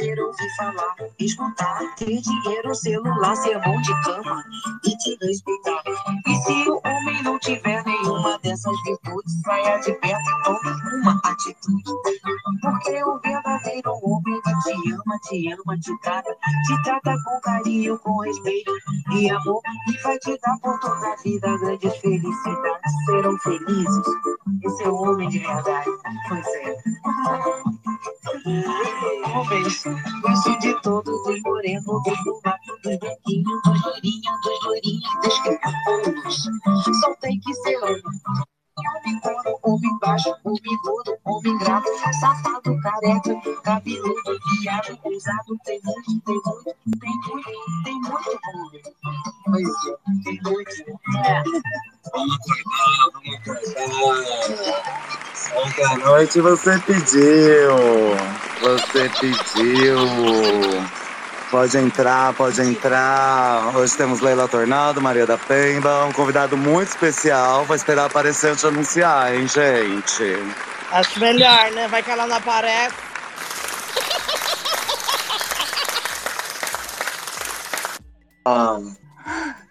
[0.00, 4.44] ver, ouvir falar, escutar, ter dinheiro, celular, ser bom de cama
[4.84, 5.82] e te respeitar.
[6.26, 11.20] E se o homem não tiver nenhuma dessas virtudes, saia de perto e tome uma
[11.24, 11.84] atitude.
[12.62, 16.36] Porque o verdadeiro homem te ama, te ama, te trata,
[16.66, 18.72] te trata com carinho, com respeito
[19.12, 22.92] e amor, e vai te dar por toda a vida grandes felicidades.
[23.06, 24.06] Serão felizes.
[24.64, 25.90] Esse é o homem de verdade.
[26.28, 26.76] Pois é.
[29.34, 29.84] Homens,
[30.22, 37.00] gosto de todos os morenos, dos mulatos, dos branquinhos, dos loirinhos, dos loirinhos, dos crioulos.
[37.00, 38.02] Só tem que ser homem.
[38.80, 41.88] Homem gordo, homem baixo, homem gordo, homem grato,
[42.20, 47.50] safado, careca, cabeludo, viado, ousado, tem muito, tem muito, tem muito,
[47.84, 48.40] tem muito
[50.24, 50.72] tem muito.
[51.18, 51.42] É.
[52.12, 55.10] Vamos acordar, vamos acordar.
[55.56, 57.76] Ontem à noite você pediu.
[58.60, 59.98] Você pediu.
[61.50, 63.76] Pode entrar, pode entrar.
[63.76, 67.64] Hoje temos Leila Tornado, Maria da Pemba, um convidado muito especial.
[67.64, 70.22] Vou esperar aparecer antes de anunciar, hein, gente?
[70.92, 71.88] Acho melhor, né?
[71.88, 72.94] Vai que ela não aparece.
[78.44, 78.78] Ah,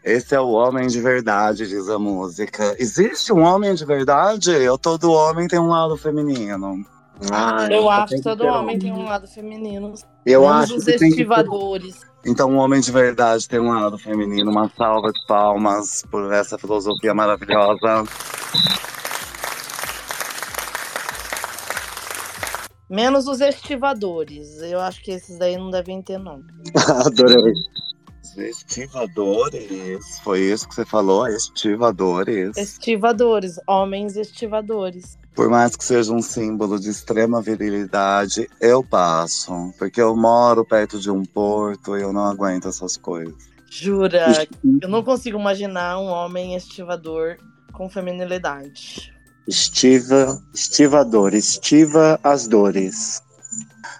[0.03, 2.75] esse é o homem de verdade, diz a música.
[2.77, 4.51] Existe um homem de verdade?
[4.67, 6.85] Ou todo homem tem um lado feminino?
[7.31, 8.79] Ah, Eu acho que todo homem um.
[8.79, 9.93] tem um lado feminino.
[10.25, 11.99] Eu Menos acho os que tem que ter- estivadores.
[12.25, 14.49] Então, um homem de verdade tem um lado feminino.
[14.51, 18.03] Uma salva de palmas por essa filosofia maravilhosa.
[22.89, 24.61] Menos os estivadores.
[24.61, 26.41] Eu acho que esses daí não devem ter, não.
[27.05, 27.53] Adorei.
[28.37, 30.19] Estivadores.
[30.23, 31.27] Foi isso que você falou?
[31.27, 32.57] Estivadores.
[32.57, 35.17] Estivadores, homens estivadores.
[35.39, 39.73] Por mais que seja um símbolo de extrema virilidade, eu passo.
[39.79, 43.33] Porque eu moro perto de um porto e eu não aguento essas coisas.
[43.69, 44.45] Jura?
[44.81, 47.37] Eu não consigo imaginar um homem estivador
[47.71, 49.13] com feminilidade.
[49.47, 53.23] Estiva, estivador, estiva as dores.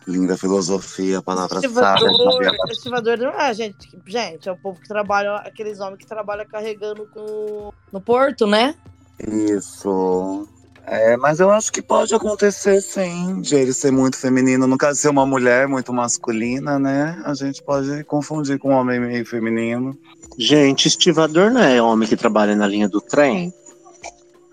[0.05, 2.05] Linda filosofia, palavra sábia.
[2.05, 2.51] Estivador, sabia?
[2.69, 3.97] estivador não é, gente.
[4.05, 8.75] Gente, é o povo que trabalha, aqueles homens que trabalham carregando com, no porto, né?
[9.17, 10.45] Isso.
[10.91, 14.65] É, mas eu acho que pode acontecer sim, de ele ser muito feminino.
[14.65, 17.21] No caso de ser uma mulher muito masculina, né?
[17.23, 19.95] A gente pode confundir com um homem meio feminino.
[20.35, 23.53] Gente, estivador não é homem que trabalha na linha do trem?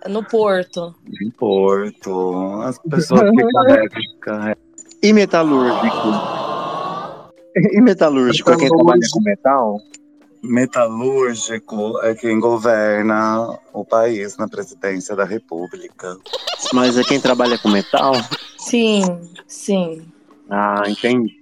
[0.06, 0.94] No porto.
[1.22, 2.60] Em Porto.
[2.64, 3.88] As pessoas que carregam,
[4.20, 4.62] carregam.
[5.02, 6.08] E metalúrgico?
[7.56, 9.80] E metalúrgico é quem trabalha com metal?
[10.46, 16.16] Metalúrgico é quem governa o país na presidência da República.
[16.72, 18.12] Mas é quem trabalha com metal?
[18.58, 19.02] Sim,
[19.46, 20.06] sim.
[20.48, 21.36] Ah, entendi.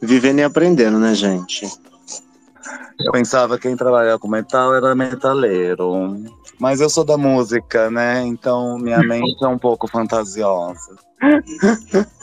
[0.00, 1.68] Vivendo e aprendendo, né, gente?
[3.00, 6.24] Eu pensava que quem trabalhava com metal era metaleiro.
[6.58, 8.22] Mas eu sou da música, né?
[8.24, 10.96] Então minha mente é um pouco fantasiosa.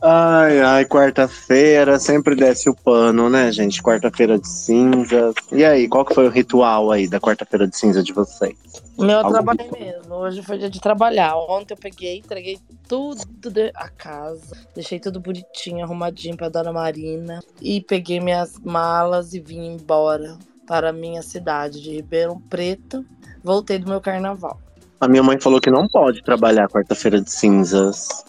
[0.00, 3.82] Ai, ai, quarta-feira sempre desce o pano, né, gente?
[3.82, 5.34] Quarta-feira de cinzas.
[5.50, 8.56] E aí, qual que foi o ritual aí da quarta-feira de cinza de vocês?
[8.96, 10.14] Meu eu Algum trabalhei mesmo.
[10.14, 11.36] Hoje foi dia de trabalhar.
[11.36, 14.56] Ontem eu peguei, entreguei tudo de a casa.
[14.74, 17.40] Deixei tudo bonitinho, arrumadinho pra Dona Marina.
[17.60, 23.04] E peguei minhas malas e vim embora para a minha cidade de Ribeirão Preto.
[23.42, 24.60] Voltei do meu carnaval.
[25.00, 28.24] A minha mãe falou que não pode trabalhar quarta-feira de cinzas.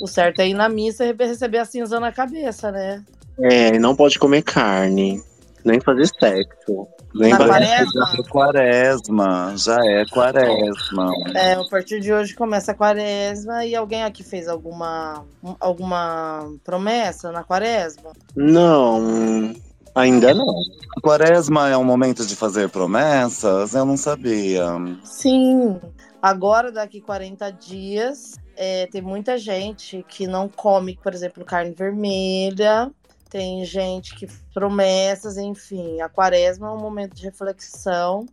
[0.00, 3.02] O certo é ir na missa e receber a cinza na cabeça, né?
[3.38, 5.22] É, e não pode comer carne,
[5.64, 6.88] nem fazer sexo.
[7.14, 7.50] Nem Na fazer...
[7.50, 8.04] quaresma?
[8.04, 11.10] Já é quaresma, já é quaresma.
[11.34, 15.24] É, a partir de hoje começa a quaresma e alguém aqui fez alguma,
[15.58, 18.12] alguma promessa na quaresma?
[18.34, 19.54] Não,
[19.94, 20.54] ainda não.
[21.02, 23.74] Quaresma é um momento de fazer promessas?
[23.74, 24.66] Eu não sabia.
[25.02, 25.80] Sim.
[26.20, 32.90] Agora, daqui 40 dias, é, tem muita gente que não come, por exemplo, carne vermelha.
[33.28, 36.00] Tem gente que promessas, enfim.
[36.00, 38.26] A quaresma é um momento de reflexão.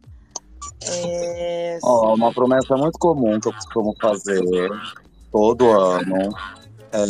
[0.88, 4.42] É, Ó, uma promessa muito comum que eu costumo fazer
[5.32, 6.30] todo ano
[6.92, 7.06] é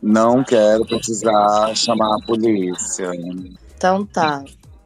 [0.00, 3.10] não quero precisar chamar a polícia.
[3.76, 4.44] Então tá.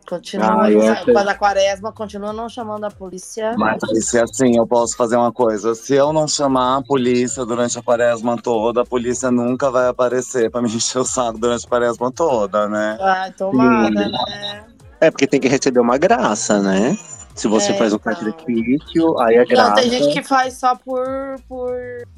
[0.09, 0.65] Continua.
[0.65, 0.81] Ah, eu
[1.13, 3.55] Quando a quaresma continua não chamando a polícia.
[3.59, 5.75] Mas se assim, eu posso fazer uma coisa.
[5.75, 10.51] Se eu não chamar a polícia durante a quaresma toda, a polícia nunca vai aparecer
[10.51, 12.97] pra me encher o saco durante a quaresma toda, né?
[12.99, 14.65] Ai, tomada, né?
[14.99, 16.97] É porque tem que receber uma graça, né?
[17.35, 18.13] Se você É, faz um então.
[18.15, 21.07] sacrifício, aí é Não, graça tem gente que faz só por.
[21.47, 21.71] por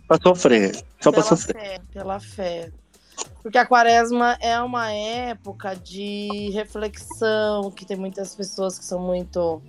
[0.07, 0.77] pra sofrer.
[1.01, 1.57] Só pra pela sofrer.
[1.61, 2.71] fé, pela fé.
[3.43, 9.63] Porque a quaresma é uma época de reflexão, que tem muitas pessoas que são muito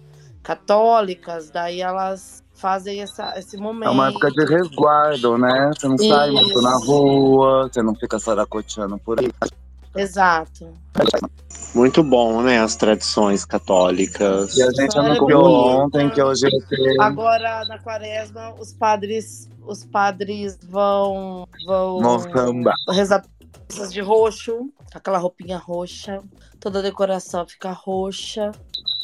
[0.43, 3.87] católicas, daí elas fazem essa, esse momento.
[3.87, 5.71] É uma época de resguardo, né?
[5.75, 6.41] Você não sai Isso.
[6.41, 9.31] muito na rua, você não fica saracoteando por aí.
[9.95, 10.71] Exato.
[11.73, 12.59] Muito bom, né?
[12.59, 14.55] As tradições católicas.
[14.55, 15.85] E a gente anunciou bonito.
[15.85, 22.19] ontem que hoje ia ter Agora, na quaresma, os padres, os padres vão, vão no
[22.19, 22.73] samba.
[22.89, 23.23] rezar
[23.71, 26.21] missas de roxo, aquela roupinha roxa,
[26.59, 28.51] toda a decoração fica roxa.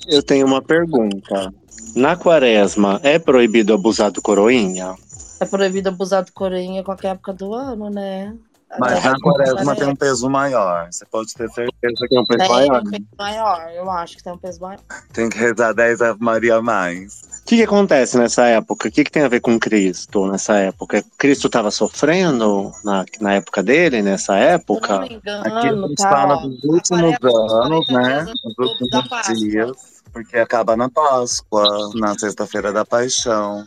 [0.08, 1.54] Eu tenho uma pergunta.
[1.96, 4.94] Na quaresma, é proibido abusar do coroinha?
[5.40, 8.36] É proibido abusar do coroinha em qualquer época do ano, né?
[8.78, 10.92] Mas Até a quaresma tem um peso maior.
[10.92, 12.81] Você pode ter certeza que Tem um peso Tem maior.
[12.81, 14.80] um peso maior, eu acho que tem um peso maior.
[15.14, 17.37] tem que rezar 10 Ave Maria a mais.
[17.48, 18.90] O que, que acontece nessa época?
[18.90, 21.02] O que, que tem a ver com Cristo nessa época?
[21.18, 25.00] Cristo estava sofrendo na, na época dele, nessa Se eu não época?
[25.00, 28.24] me engano, Aqui tá, dos a últimos anos, 40 né?
[28.26, 29.72] dias Os do- da últimos dias.
[30.12, 33.66] Porque acaba na Páscoa, na Sexta-feira da Paixão.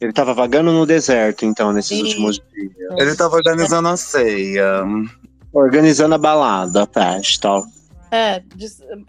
[0.00, 2.04] Ele estava vagando no deserto, então, nesses Sim.
[2.04, 2.72] últimos dias.
[2.98, 4.84] Ele estava organizando a ceia.
[5.52, 7.48] Organizando a balada, a festa.
[8.12, 8.40] É,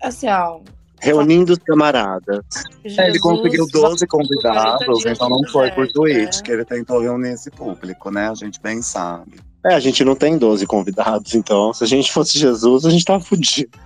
[0.02, 0.62] assim, ó.
[1.00, 2.44] Reunindo os camaradas.
[2.84, 6.30] É, ele conseguiu 12 por 40 convidados, então não foi por né?
[6.44, 8.30] que ele tentou reunir esse público, né?
[8.30, 9.40] A gente bem sabe.
[9.64, 13.06] É, a gente não tem 12 convidados, então se a gente fosse Jesus, a gente
[13.06, 13.78] tava fudido.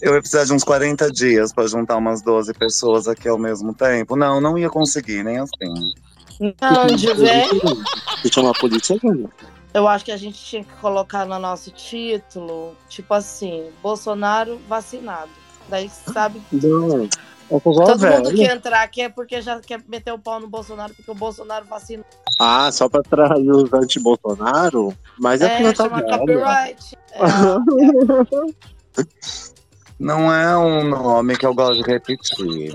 [0.00, 3.74] Eu ia precisar de uns 40 dias para juntar umas 12 pessoas aqui ao mesmo
[3.74, 4.14] tempo.
[4.14, 5.92] Não, não ia conseguir, nem assim.
[6.40, 7.46] Não, de ver,
[8.22, 9.28] Se chama a polícia, gente.
[9.74, 15.30] eu acho que a gente tinha que colocar no nosso título, tipo assim, Bolsonaro vacinado.
[15.68, 17.08] Daí sabe, Não.
[17.48, 18.34] Todo mundo velho.
[18.34, 21.64] que entrar aqui é porque já quer meter o pau no Bolsonaro, porque o Bolsonaro
[21.64, 22.04] vacinou.
[22.38, 24.92] Ah, só pra trair os anti-Bolsonaro?
[25.18, 26.18] Mas é, É, porque eu tá velho.
[26.18, 26.98] copyright.
[27.12, 27.18] É,
[29.98, 32.72] Não é um nome que eu gosto de repetir.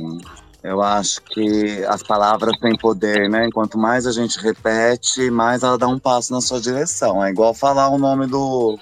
[0.62, 3.50] Eu acho que as palavras têm poder, né?
[3.54, 7.24] Quanto mais a gente repete, mais ela dá um passo na sua direção.
[7.24, 8.78] É igual falar o nome do,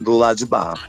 [0.00, 0.84] do lá de baixo.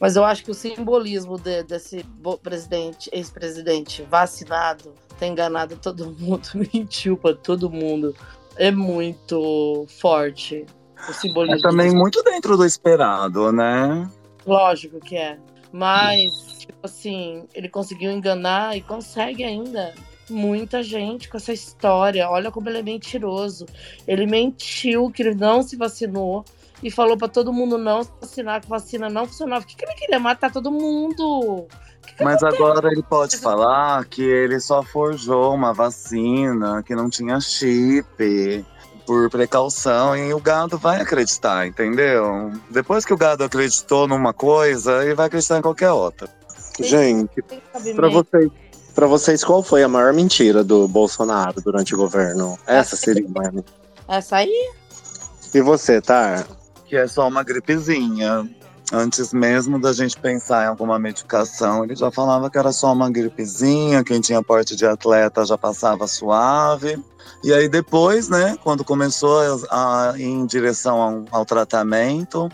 [0.00, 2.04] Mas eu acho que o simbolismo de- desse
[2.42, 8.14] presidente, ex-presidente vacinado, tem enganado todo mundo, mentiu pra todo mundo.
[8.56, 10.64] É muito forte
[11.06, 11.60] o É simbolismo.
[11.62, 14.08] também muito dentro do esperado, né?
[14.46, 15.38] Lógico que é.
[15.72, 19.94] Mas, tipo assim, ele conseguiu enganar e consegue ainda
[20.30, 22.28] muita gente com essa história.
[22.30, 23.66] Olha como ele é mentiroso.
[24.06, 26.44] Ele mentiu que ele não se vacinou
[26.82, 29.62] e falou pra todo mundo não vacinar, que vacina não funcionava.
[29.62, 31.66] Por que, que ele queria matar todo mundo?
[32.06, 37.10] Que que Mas agora ele pode falar que ele só forjou uma vacina, que não
[37.10, 38.64] tinha chip,
[39.04, 42.52] por precaução, e o gado vai acreditar, entendeu?
[42.70, 46.28] Depois que o gado acreditou numa coisa, ele vai acreditar em qualquer outra.
[46.78, 48.50] Gente, tem pra vocês,
[48.94, 52.58] pra vocês, qual foi a maior mentira do Bolsonaro durante o governo?
[52.66, 53.76] Essa seria a maior mentira.
[54.06, 54.72] Essa aí?
[55.54, 56.44] E você, tá?
[56.88, 58.48] Que é só uma gripezinha.
[58.90, 63.10] Antes mesmo da gente pensar em alguma medicação, ele já falava que era só uma
[63.10, 66.98] gripezinha, quem tinha porte de atleta já passava suave.
[67.44, 72.48] E aí depois, né, quando começou a, a ir em direção ao, ao tratamento,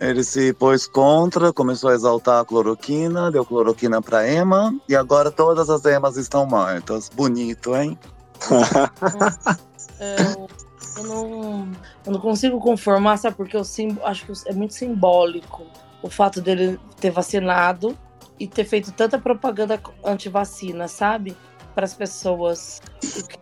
[0.00, 5.30] ele se pôs contra, começou a exaltar a cloroquina, deu cloroquina para Ema, e agora
[5.30, 7.08] todas as Emas estão mortas.
[7.08, 7.96] Bonito, hein?
[10.00, 10.48] Eu,
[10.98, 11.68] eu não,
[12.04, 13.36] eu não consigo conformar, sabe?
[13.36, 15.64] Porque eu sim, acho que é muito simbólico
[16.02, 17.96] o fato dele ter vacinado
[18.38, 21.36] e ter feito tanta propaganda anti-vacina, sabe?
[21.74, 22.80] Para as pessoas.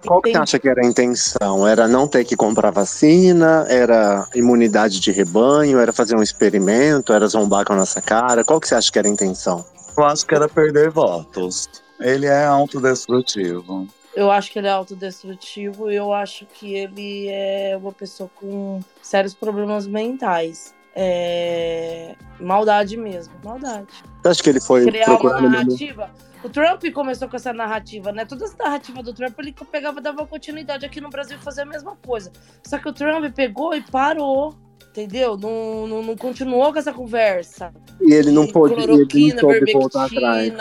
[0.06, 1.66] Qual que Tem- você acha que era a intenção?
[1.66, 3.64] Era não ter que comprar vacina?
[3.68, 5.78] Era imunidade de rebanho?
[5.78, 7.12] Era fazer um experimento?
[7.12, 8.44] Era zombar com a nossa cara?
[8.44, 9.64] Qual que você acha que era a intenção?
[9.96, 11.66] Eu acho que era perder votos.
[11.98, 13.86] Ele é autodestrutivo.
[14.16, 18.80] Eu acho que ele é autodestrutivo e eu acho que ele é uma pessoa com
[19.02, 20.74] sérios problemas mentais.
[20.94, 22.16] É...
[22.40, 23.88] Maldade mesmo, maldade.
[24.22, 25.66] Você acha que ele foi criar uma procurando mesmo?
[25.66, 26.10] narrativa.
[26.42, 28.24] O Trump começou com essa narrativa, né?
[28.24, 31.66] Toda essa narrativa do Trump, ele pegava, dava continuidade aqui no Brasil e fazia a
[31.66, 32.32] mesma coisa.
[32.66, 34.54] Só que o Trump pegou e parou,
[34.88, 35.36] entendeu?
[35.36, 37.70] Não, não, não continuou com essa conversa.
[38.00, 40.52] E ele não De pôde, ele não soube voltar atrás.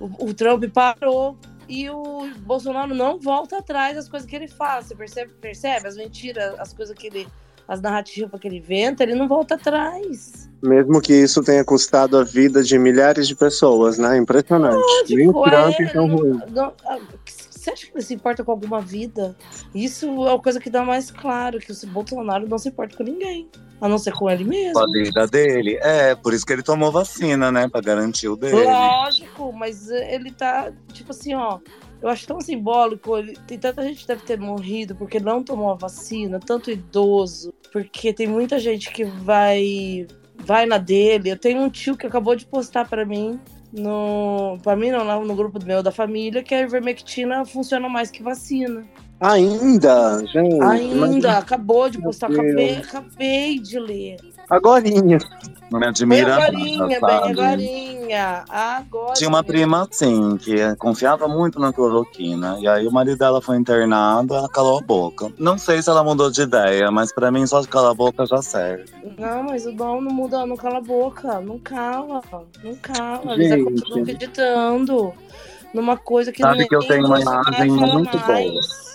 [0.00, 1.36] O, o Trump parou.
[1.70, 4.82] E o Bolsonaro não volta atrás das coisas que ele fala.
[4.82, 7.28] Você percebe, percebe as mentiras, as coisas que ele.
[7.68, 10.50] as narrativas que ele inventa, ele não volta atrás.
[10.60, 14.16] Mesmo que isso tenha custado a vida de milhares de pessoas, né?
[14.16, 15.14] Impressionante.
[15.14, 16.40] Nem o Trump é, tão ruim.
[16.50, 16.98] não- ah,
[17.60, 19.36] você acha que ele se importa com alguma vida?
[19.74, 23.02] Isso é uma coisa que dá mais claro, que o Bolsonaro não se importa com
[23.02, 23.50] ninguém.
[23.78, 24.72] A não ser com ele mesmo.
[24.72, 25.78] Com a vida dele.
[25.82, 27.68] É, por isso que ele tomou vacina, né?
[27.68, 28.64] Pra garantir o dele.
[28.64, 31.58] Lógico, mas ele tá, tipo assim, ó.
[32.00, 33.18] Eu acho tão simbólico.
[33.18, 37.52] Ele, tem tanta gente que deve ter morrido porque não tomou a vacina, tanto idoso,
[37.70, 41.30] porque tem muita gente que vai vai na dele.
[41.30, 43.38] Eu tenho um tio que acabou de postar pra mim
[43.72, 48.22] no para mim não, no grupo meu da família que a ivermectina funciona mais que
[48.22, 48.86] vacina.
[49.20, 50.62] Ainda, gente.
[50.62, 54.16] Ainda, acabou de postar, acabei, acabei de ler.
[54.48, 55.18] Agorinha.
[55.70, 58.44] Não me Bem admira agorinha, nada, bem agorinha.
[58.48, 59.12] Agora.
[59.12, 62.58] Tinha uma prima assim, que confiava muito na cloroquina.
[62.60, 65.30] E aí o marido dela foi internado, ela calou a boca.
[65.38, 68.26] Não sei se ela mudou de ideia, mas pra mim só de calar a boca
[68.26, 68.86] já serve.
[69.16, 71.40] Não, mas o dom não muda, não cala a boca.
[71.40, 72.20] Não cala.
[72.64, 73.34] Não cala.
[73.34, 73.64] Eles Gente.
[73.64, 75.14] continuam acreditando
[75.72, 78.89] numa coisa que Sabe nem que eu tenho uma imagem muito mais.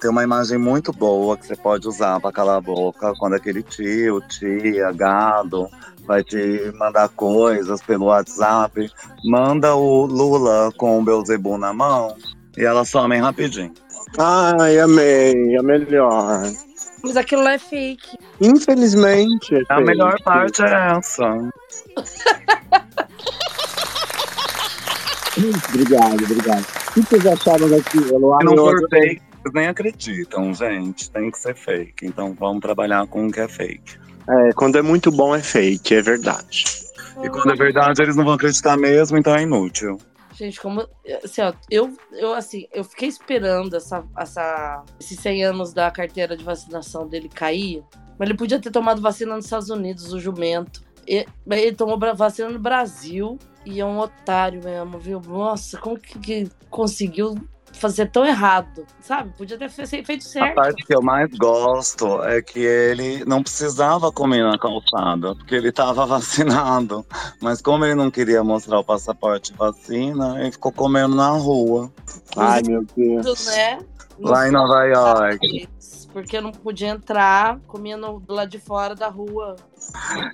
[0.00, 3.62] Tem uma imagem muito boa que você pode usar pra calar a boca quando aquele
[3.62, 5.68] tio, tia, gado
[6.06, 8.90] vai te mandar coisas pelo WhatsApp.
[9.24, 12.14] Manda o Lula com o Beuzebu na mão
[12.56, 13.72] e elas somem rapidinho.
[14.18, 15.56] Ai, amei.
[15.56, 16.42] A melhor.
[17.02, 18.16] Mas aquilo lá é fake.
[18.40, 19.54] Infelizmente.
[19.54, 19.84] é A fake.
[19.84, 21.24] melhor parte é essa.
[25.68, 26.64] Obrigado, obrigado.
[26.90, 28.06] O que vocês acharam daquilo?
[28.06, 31.10] Se não Ai, vocês nem acreditam, gente.
[31.10, 32.06] Tem que ser fake.
[32.06, 33.98] Então vamos trabalhar com o que é fake.
[34.28, 36.64] É, quando é muito bom é fake, é verdade.
[37.22, 39.98] E quando é verdade, eles não vão acreditar mesmo, então é inútil.
[40.32, 40.88] Gente, como.
[41.22, 46.36] Assim, ó, eu, eu, assim, eu fiquei esperando essa, essa, esses 100 anos da carteira
[46.36, 47.84] de vacinação dele cair.
[48.18, 50.82] Mas ele podia ter tomado vacina nos Estados Unidos, o jumento.
[51.06, 55.20] E- mas ele tomou vacina no Brasil e é um otário mesmo, viu?
[55.20, 57.36] Nossa, como que, que conseguiu
[57.74, 58.86] fazer tão errado?
[59.00, 59.30] Sabe?
[59.36, 60.54] Podia ter fe- feito A certo.
[60.54, 65.68] parte que eu mais gosto é que ele não precisava comer na calçada, porque ele
[65.68, 67.04] estava vacinado.
[67.40, 71.92] Mas como ele não queria mostrar o passaporte de vacina, ele ficou comendo na rua,
[72.36, 73.46] Ai, meu Deus.
[73.46, 73.78] Né?
[74.20, 75.68] lá em Nova York.
[76.14, 79.56] Porque não podia entrar comendo do lado de fora da rua.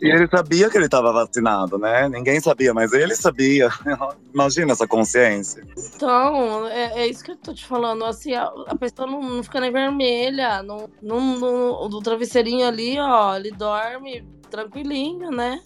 [0.03, 2.07] E ele sabia que ele estava vacinado, né?
[2.07, 3.71] Ninguém sabia, mas ele sabia.
[4.35, 5.67] Imagina essa consciência.
[5.97, 8.05] Então, é, é isso que eu tô te falando.
[8.05, 10.63] Assim, a, a pessoa não, não fica nem vermelha.
[10.63, 15.63] Não, não, não- do travesseirinho ali, ó, ele dorme tranquilinho, né?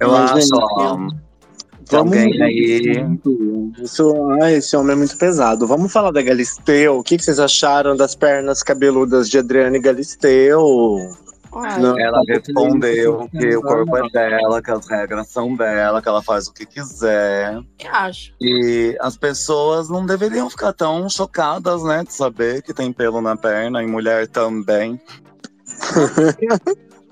[0.00, 1.08] Eu Mas, acho,
[1.92, 3.06] alguém aí.
[3.82, 5.66] Isso, ai, esse homem é muito pesado.
[5.66, 6.98] Vamos falar da Galisteu.
[6.98, 10.96] O que, que vocês acharam das pernas cabeludas de Adriane Galisteu?
[11.56, 11.98] Ai, Não.
[11.98, 16.48] Ela respondeu que o corpo é dela, que as regras são dela, que ela faz
[16.48, 17.54] o que quiser.
[17.78, 18.34] eu acho.
[18.40, 23.36] E as pessoas não deveriam ficar tão chocadas, né, de saber que tem pelo na
[23.36, 25.00] perna e mulher também.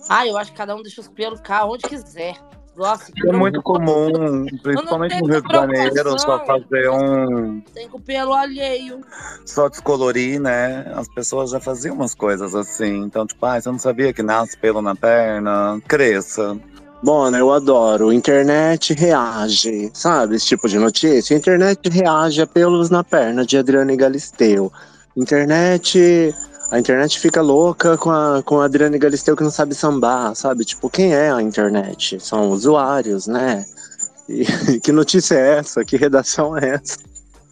[0.08, 2.34] Ah, eu acho que cada um deixa os pelos ficar onde quiser.
[2.76, 7.60] Nossa, É muito comum, principalmente no Rio de Janeiro, só fazer um.
[7.74, 9.00] Tem com o pelo alheio.
[9.44, 10.90] só descolorir, né?
[10.94, 13.02] As pessoas já faziam umas coisas assim.
[13.02, 15.80] Então, tipo, ah, você não sabia que nasce pelo na perna?
[15.86, 16.58] Cresça.
[17.02, 18.12] Bom, né, eu adoro.
[18.12, 20.36] Internet reage, sabe?
[20.36, 21.34] Esse tipo de notícia.
[21.34, 24.72] Internet reage a pelos na perna de Adriane Galisteu.
[25.16, 26.32] Internet.
[26.72, 30.64] A internet fica louca com a, com a Adriane Galisteu que não sabe sambar, sabe?
[30.64, 32.18] Tipo, quem é a internet?
[32.18, 33.66] São usuários, né?
[34.26, 34.46] E
[34.80, 35.84] que notícia é essa?
[35.84, 36.96] Que redação é essa?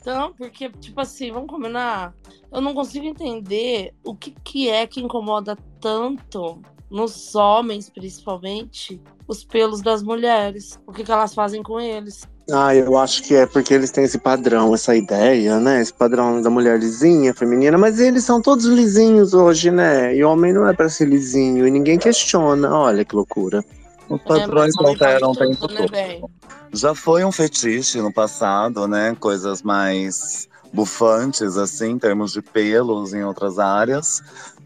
[0.01, 2.15] Então, porque, tipo assim, vamos combinar?
[2.51, 6.59] Eu não consigo entender o que, que é que incomoda tanto
[6.91, 10.81] nos homens, principalmente, os pelos das mulheres.
[10.87, 12.27] O que, que elas fazem com eles.
[12.53, 15.81] Ah, eu acho que é porque eles têm esse padrão, essa ideia, né?
[15.81, 20.15] Esse padrão da mulher lisinha, feminina, mas eles são todos lisinhos hoje, né?
[20.17, 22.73] E homem não é pra ser lisinho e ninguém questiona.
[22.73, 23.65] Olha que loucura.
[24.09, 25.91] Os É, padrões mas alteram o tudo, tempo né, todo.
[25.91, 26.25] bem?
[26.73, 29.17] Já foi um fetiche no passado, né?
[29.19, 34.23] Coisas mais bufantes, assim, em termos de pelos em outras áreas.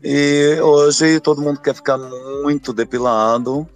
[0.06, 3.66] E hoje todo mundo quer ficar muito depilado.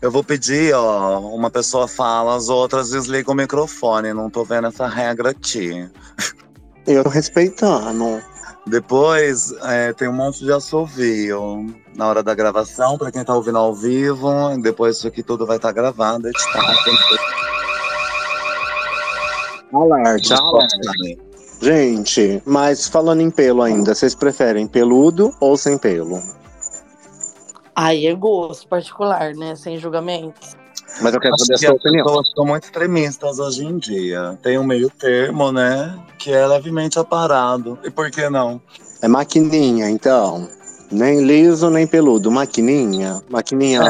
[0.00, 4.12] Eu vou pedir, ó, uma pessoa fala, as outras desligam o microfone.
[4.12, 5.90] Não tô vendo essa regra aqui.
[6.86, 8.22] Eu respeitando.
[8.64, 13.58] Depois é, tem um monte de assovio na hora da gravação, para quem tá ouvindo
[13.58, 14.30] ao vivo.
[14.62, 16.66] Depois isso aqui tudo vai estar gravado, editado.
[19.72, 21.31] Alerte, alerte.
[21.62, 26.20] Gente, mas falando em pelo ainda, vocês preferem peludo ou sem pelo?
[27.74, 29.54] Aí é gosto particular, né?
[29.54, 30.56] Sem julgamentos.
[31.00, 32.04] Mas eu quero saber a que sua as opinião.
[32.04, 34.36] pessoas são muito extremistas hoje em dia.
[34.42, 35.96] Tem um meio termo, né?
[36.18, 37.78] Que é levemente aparado.
[37.84, 38.60] E por que não?
[39.00, 40.48] É maquininha, então.
[40.90, 42.30] Nem liso, nem peludo.
[42.30, 43.22] Maquininha.
[43.30, 43.80] Maquininha.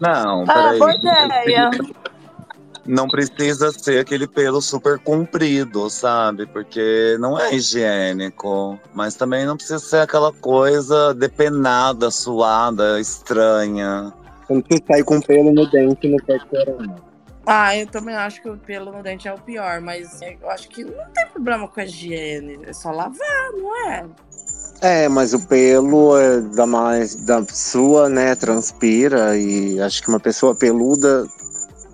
[0.00, 0.78] Não, Ah, peraí.
[0.78, 1.70] boa ideia.
[2.86, 6.46] Não precisa ser aquele pelo super comprido, sabe?
[6.46, 8.78] Porque não é higiênico.
[8.92, 14.12] Mas também não precisa ser aquela coisa depenada, suada, estranha.
[14.46, 16.38] Você não precisa sair com pelo no dente no pé
[17.46, 20.68] Ah, eu também acho que o pelo no dente é o pior, mas eu acho
[20.68, 22.58] que não tem problema com a higiene.
[22.66, 24.04] É só lavar, não é?
[24.82, 30.20] É, mas o pelo é da mais da sua, né, transpira e acho que uma
[30.20, 31.26] pessoa peluda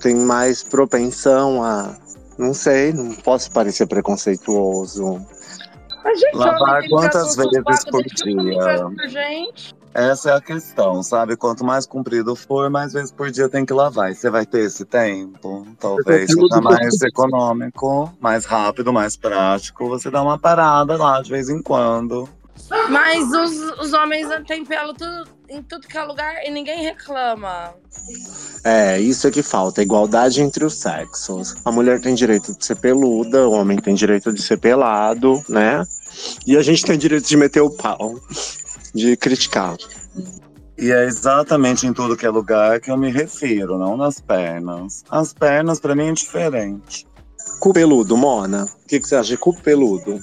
[0.00, 1.94] tem mais propensão a
[2.40, 5.20] não sei, não posso parecer preconceituoso.
[6.02, 9.38] Mas, gente, Lavar homem tem que quantas vezes quatro por dia?
[9.92, 11.36] Essa é a questão, sabe?
[11.36, 14.10] Quanto mais comprido for, mais vezes por dia tem que lavar.
[14.10, 15.66] E você vai ter esse tempo?
[15.78, 19.88] Talvez seja mais econômico, mais rápido, mais prático.
[19.88, 22.28] Você dá uma parada lá de vez em quando.
[22.88, 27.74] Mas os, os homens têm pelo tudo, em tudo que é lugar e ninguém reclama.
[28.64, 31.56] É, isso é que falta, igualdade entre os sexos.
[31.64, 35.84] A mulher tem direito de ser peluda, o homem tem direito de ser pelado, né?
[36.46, 38.20] E a gente tem direito de meter o pau,
[38.94, 39.76] de criticar.
[40.78, 45.04] E é exatamente em tudo que é lugar que eu me refiro, não nas pernas.
[45.10, 47.06] As pernas, pra mim, é diferente.
[47.58, 48.64] Cu peludo, Mona.
[48.64, 50.22] O que, que você acha de cu peludo?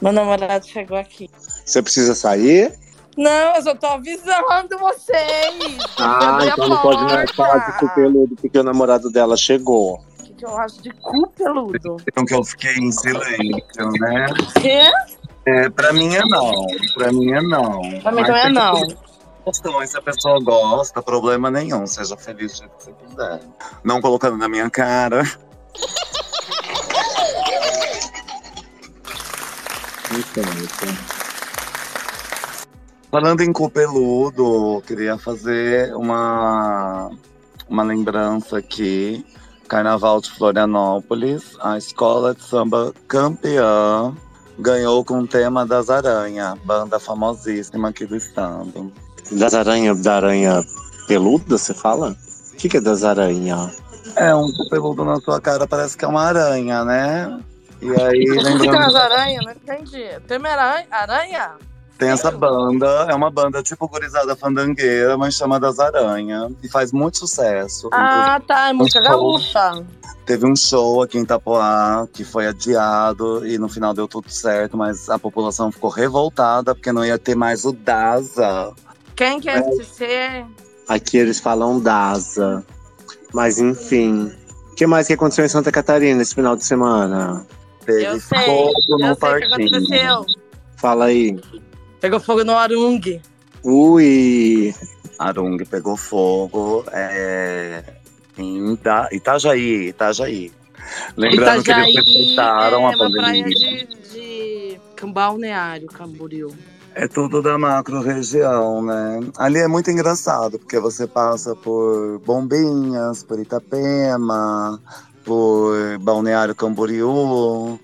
[0.00, 1.30] Meu namorado chegou aqui.
[1.64, 2.72] Você precisa sair?
[3.16, 5.78] Não, eu só tô avisando vocês.
[5.98, 9.96] Ah, então não pode mais falar de cu peludo porque o namorado dela chegou.
[9.98, 11.96] O que, que eu acho de cu peludo?
[12.08, 14.26] Então que eu fiquei em silêncio, né?
[14.60, 14.90] Quê?
[15.46, 16.66] É, pra mim é não.
[16.94, 17.80] Pra mim é não.
[18.00, 19.86] Pra mim também é tem não.
[19.86, 21.86] se a pessoa gosta, problema nenhum.
[21.86, 23.40] Seja feliz do jeito que você quiser.
[23.82, 25.24] Não colocando na minha cara.
[33.10, 37.10] Falando em cu peludo, queria fazer uma,
[37.68, 39.24] uma lembrança aqui.
[39.68, 44.12] Carnaval de Florianópolis, a escola de samba campeã
[44.58, 48.92] ganhou com o tema das Aranha, banda famosíssima aqui do estado.
[49.30, 50.64] Das aranhas, da aranha
[51.06, 52.16] peluda, você fala?
[52.52, 53.76] O que, que é das aranhas?
[54.16, 57.40] É, um peludo na sua cara parece que é uma aranha, né?
[57.80, 59.44] E aí, que tem lembrando umas aranhas?
[59.44, 60.06] Não entendi.
[60.26, 60.86] Tem aranha?
[60.90, 61.50] Aranha?
[62.00, 66.50] Tem essa banda, é uma banda tipo gurizada fandangueira, mas chama das Aranha.
[66.62, 67.90] E faz muito sucesso.
[67.92, 68.70] Ah, tá.
[68.70, 69.84] É música gaúcha.
[70.24, 74.78] Teve um show aqui em Itapoá que foi adiado e no final deu tudo certo,
[74.78, 78.72] mas a população ficou revoltada porque não ia ter mais o DASA.
[79.14, 80.46] Quem quer ser?
[80.88, 82.64] Aqui eles falam DASA.
[83.34, 84.32] Mas enfim.
[84.72, 87.46] O que mais que aconteceu em Santa Catarina esse final de semana?
[87.84, 88.44] Teve Eu sei.
[88.46, 89.54] fogo Eu no sei o que parquinho.
[89.76, 90.26] aconteceu.
[90.76, 91.38] Fala aí.
[92.00, 93.00] Pegou fogo no Arung.
[93.62, 94.74] Ui!
[95.18, 97.82] Arung pegou fogo é,
[98.38, 100.52] em Ita- Itajaí, Itajaí.
[101.16, 103.20] Lembrando que eles respeitaram é a pandemia.
[103.22, 104.80] praia de, de
[105.12, 106.50] Balneário, Camboriú.
[106.94, 109.20] É tudo da macro região, né?
[109.38, 114.80] Ali é muito engraçado, porque você passa por Bombinhas, por Itapema,
[115.24, 117.78] por Balneário Camboriú,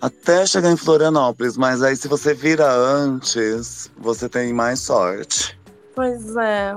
[0.00, 1.56] até chegar em Florianópolis.
[1.56, 5.58] Mas aí, se você vira antes, você tem mais sorte.
[5.94, 6.76] Pois é.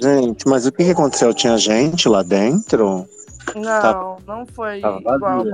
[0.00, 1.32] Gente, mas o que, que aconteceu?
[1.32, 3.06] Tinha gente lá dentro?
[3.54, 5.44] Não, não foi Tava igual ao.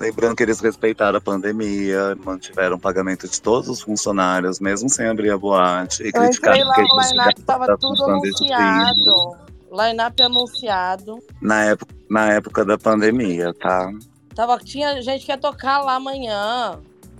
[0.00, 5.06] Lembrando que eles respeitaram a pandemia, mantiveram o pagamento de todos os funcionários, mesmo sem
[5.06, 6.02] abrir a boate.
[6.02, 9.36] E Eu criticaram entrei lá, que o eles line-up tava tudo anunciado.
[9.70, 11.18] Line-up anunciado.
[11.40, 13.90] Na época, na época da pandemia, tá?
[14.34, 16.78] Tava, tinha gente que ia tocar lá amanhã.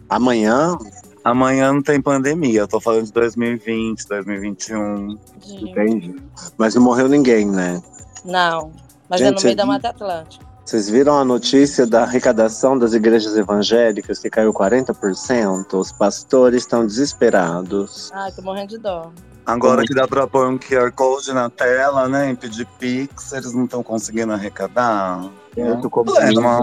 [0.09, 0.76] Amanhã?
[1.24, 5.16] Amanhã não tem pandemia, eu tô falando de 2020, 2021.
[5.38, 6.14] De- Entendi.
[6.56, 7.82] Mas não morreu ninguém, né?
[8.24, 8.70] Não,
[9.09, 9.66] mas é Gente, no você meio da?
[9.66, 10.46] Mata Atlântica.
[10.64, 15.74] Vocês viram a notícia da arrecadação das igrejas evangélicas que caiu 40%?
[15.74, 18.11] Os pastores estão desesperados.
[18.12, 19.11] Ai, tô morrendo de dó.
[19.46, 23.32] Agora Como- que dá pra pôr um QR Code na tela, né, e pedir Pix,
[23.32, 25.24] eles não estão conseguindo arrecadar.
[25.56, 25.72] É,
[26.38, 26.61] uma-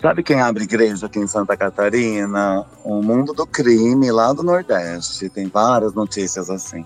[0.00, 2.64] Sabe quem abre igreja aqui em Santa Catarina?
[2.82, 5.28] O mundo do crime lá do Nordeste.
[5.28, 6.84] Tem várias notícias assim.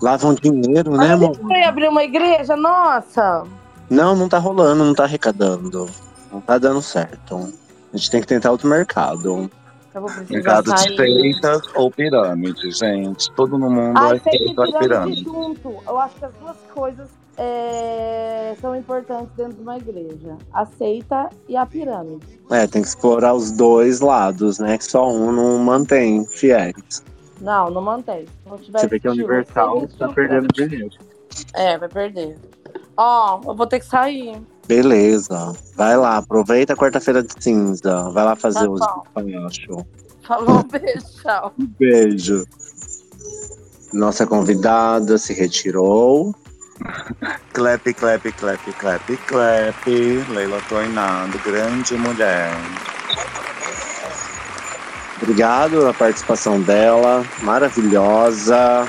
[0.00, 1.36] Lavam dinheiro, né, amor?
[1.36, 2.56] foi abrir uma igreja?
[2.56, 3.44] Nossa!
[3.90, 5.88] Não, não tá rolando, não tá arrecadando.
[6.32, 7.52] Não tá dando certo.
[7.92, 9.50] A gente tem que tentar outro mercado.
[9.94, 10.96] Eu vou precisar Mercado de sair.
[10.96, 13.30] seitas ou pirâmide, gente.
[13.32, 15.24] Todo mundo Ah, é seita ou pirâmide pirâmide.
[15.24, 15.74] junto.
[15.86, 20.36] Eu acho que as duas coisas é, são importantes dentro de uma igreja.
[20.52, 22.26] A seita e a pirâmide.
[22.50, 24.76] É, tem que explorar os dois lados, né?
[24.78, 27.02] Que só um não mantém fiéis.
[27.40, 28.26] Não, não mantém.
[28.26, 30.90] Se não tiver Você vê que é universal, tá perdendo dinheiro.
[31.54, 32.36] É, vai perder.
[32.96, 34.36] Ó, eu vou ter que sair.
[34.68, 35.56] Beleza.
[35.74, 38.10] Vai lá, aproveita a quarta-feira de cinza.
[38.10, 39.02] Vai lá fazer Tá os bom.
[39.24, 39.84] despachos.
[40.26, 41.54] Falou, beijo, tchau.
[41.78, 42.44] Beijo.
[43.92, 46.34] Nossa convidada se retirou.
[47.52, 49.90] Clap, clap, clap, clap, clap.
[50.30, 52.52] Leila Tornado, grande mulher.
[55.20, 57.24] Obrigado pela participação dela.
[57.42, 58.86] Maravilhosa.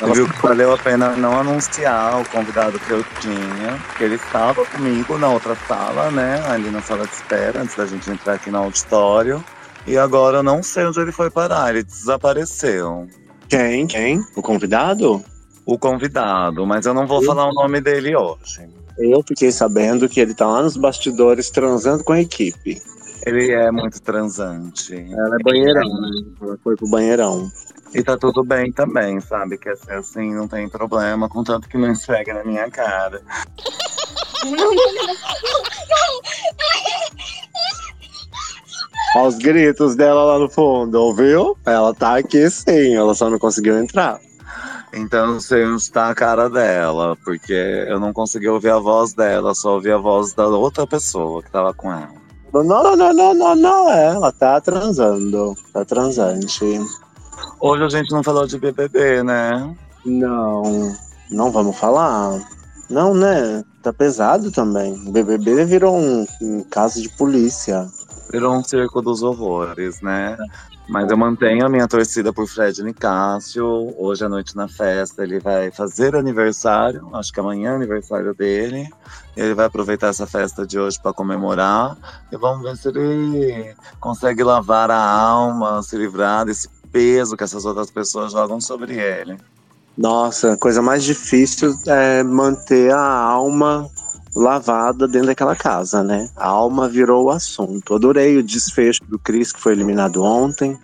[0.00, 4.16] Ela Viu que valeu a pena não anunciar o convidado que eu tinha, que ele
[4.16, 6.42] estava comigo na outra sala, né?
[6.48, 9.42] Ali na sala de espera, antes da gente entrar aqui no auditório.
[9.86, 13.08] E agora eu não sei onde ele foi parar, ele desapareceu.
[13.48, 13.86] Quem?
[13.86, 14.24] Quem?
[14.34, 15.24] O convidado?
[15.64, 18.68] O convidado, mas eu não vou falar o nome dele hoje.
[18.98, 22.80] Eu fiquei sabendo que ele tá lá nos bastidores transando com a equipe.
[23.26, 24.94] Ele é muito transante.
[24.94, 26.10] Ela é banheirão, né?
[26.40, 27.50] Ela foi pro banheirão.
[27.94, 29.56] E tá tudo bem também, sabe?
[29.56, 33.22] Quer ser assim, não tem problema, contanto que não esfrega na minha cara.
[39.16, 41.56] Olha os gritos dela lá no fundo, ouviu?
[41.64, 44.20] Ela tá aqui sim, ela só não conseguiu entrar.
[44.92, 47.52] Então eu sei onde tá a cara dela, porque
[47.88, 51.50] eu não consegui ouvir a voz dela, só ouvi a voz da outra pessoa que
[51.50, 52.14] tava com ela.
[52.52, 56.80] Não, não, não, não, não, não, é, ela tá transando, tá transante.
[57.60, 59.76] Hoje a gente não falou de BBB, né?
[60.04, 60.94] Não,
[61.30, 62.40] não vamos falar.
[62.88, 63.64] Não, né?
[63.82, 64.94] Tá pesado também.
[65.06, 67.86] O BBB virou um, um caso de polícia.
[68.30, 70.36] Virou um circo dos horrores, né?
[70.88, 73.92] Mas eu mantenho a minha torcida por Fred Nicásio.
[73.98, 77.08] Hoje à noite na festa ele vai fazer aniversário.
[77.12, 78.88] Acho que amanhã é aniversário dele.
[79.36, 81.96] Ele vai aproveitar essa festa de hoje para comemorar.
[82.30, 87.66] E vamos ver se ele consegue lavar a alma, se livrar desse peso que essas
[87.66, 89.36] outras pessoas jogam sobre ele.
[89.98, 93.86] Nossa, a coisa mais difícil é manter a alma
[94.34, 96.30] lavada dentro daquela casa, né?
[96.34, 97.94] A alma virou o assunto.
[97.94, 100.78] Adorei o desfecho do Cris que foi eliminado ontem.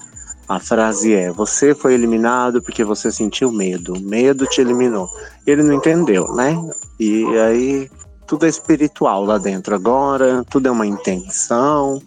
[0.46, 3.98] A frase é: Você foi eliminado porque você sentiu medo.
[3.98, 5.08] Medo te eliminou.
[5.46, 6.54] Ele não entendeu, né?
[7.00, 7.90] E aí
[8.26, 12.00] tudo é espiritual lá dentro agora, tudo é uma intenção,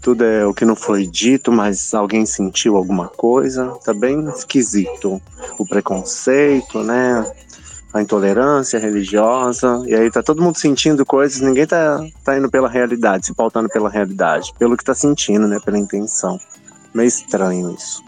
[0.00, 3.76] tudo é o que não foi dito, mas alguém sentiu alguma coisa.
[3.84, 5.20] Tá bem esquisito.
[5.58, 7.30] O preconceito, né?
[7.92, 9.82] A intolerância religiosa.
[9.86, 13.68] E aí tá todo mundo sentindo coisas, ninguém tá, tá indo pela realidade, se pautando
[13.68, 15.58] pela realidade, pelo que tá sentindo, né?
[15.62, 16.40] Pela intenção.
[16.94, 18.02] Meio estranho isso.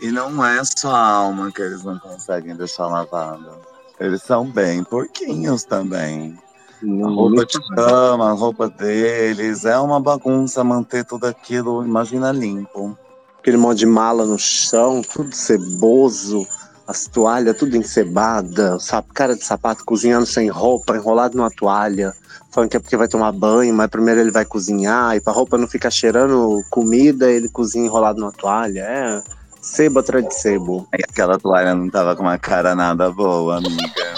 [0.00, 3.52] E não é só a alma que eles não conseguem deixar lavada.
[4.00, 6.38] Eles são bem porquinhos também.
[6.82, 12.96] A roupa de cama, a roupa deles, é uma bagunça manter tudo aquilo, imagina limpo.
[13.38, 16.46] Aquele monte de mala no chão, tudo ceboso,
[16.86, 18.78] as toalhas tudo encebada,
[19.14, 22.14] cara de sapato cozinhando sem roupa, enrolado numa toalha,
[22.50, 25.58] falando que é porque vai tomar banho, mas primeiro ele vai cozinhar, e pra roupa
[25.58, 28.80] não ficar cheirando comida, ele cozinha enrolado numa toalha.
[28.80, 29.22] É
[29.60, 30.88] sebo atrás de sebo.
[30.92, 34.14] Aquela toalha não tava com uma cara nada boa, amiga.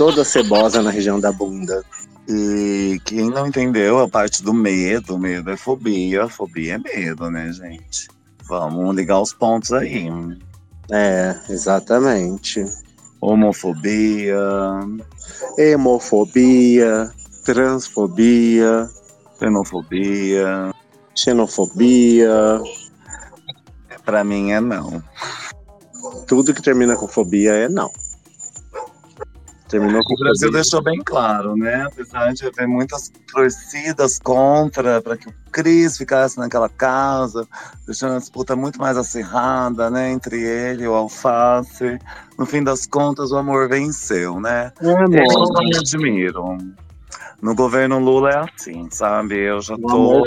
[0.00, 1.84] Toda cebosa na região da bunda.
[2.26, 7.52] E quem não entendeu a parte do medo, medo é fobia, fobia é medo, né,
[7.52, 8.08] gente?
[8.48, 10.08] Vamos ligar os pontos aí.
[10.90, 12.64] É, exatamente.
[13.20, 14.38] Homofobia,
[15.58, 17.12] Hemofobia,
[17.44, 18.88] transfobia,
[19.38, 20.74] xenofobia,
[21.14, 22.62] xenofobia,
[24.06, 25.02] pra mim é não.
[26.26, 27.92] tudo que termina com fobia é não.
[29.70, 30.60] Terminou com O Brasil fobia.
[30.62, 31.84] deixou bem claro, né?
[31.86, 37.46] Apesar de haver muitas torcidas contra para que o Cris ficasse naquela casa,
[37.86, 40.10] deixando a disputa muito mais acirrada, né?
[40.10, 41.98] Entre ele e o Alface.
[42.36, 44.72] No fim das contas, o amor venceu, né?
[44.80, 45.52] É, Eu amor.
[45.54, 46.58] não me admiro.
[47.40, 49.36] No governo Lula é assim, sabe?
[49.38, 50.24] Eu já tô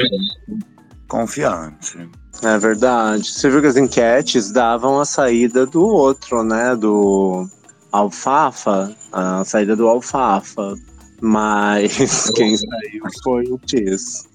[1.07, 2.09] confiante.
[2.41, 3.25] É verdade.
[3.31, 6.75] Você viu que as enquetes davam a saída do outro, né?
[6.75, 7.47] Do
[7.93, 10.75] Alfafa, a saída do Alfafa.
[11.21, 14.27] Mas quem saiu foi o Tis.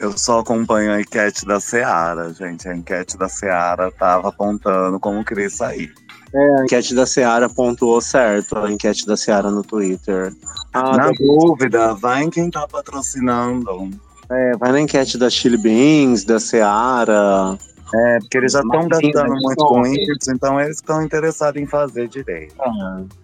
[0.00, 2.66] Eu só acompanho a enquete da Seara, gente.
[2.66, 5.92] A enquete da Seara tava apontando como Cris sair.
[6.34, 10.34] A enquete da Seara pontuou certo, a enquete da Seara no Twitter.
[10.72, 13.90] Ah, Na tá- dúvida, vai em quem tá patrocinando.
[14.30, 17.58] É, vai na enquete da Chili Beans, da Seara.
[17.94, 21.60] É, porque eles já estão Mas gastando mas muito com isso, então eles estão interessados
[21.60, 22.54] em fazer direito.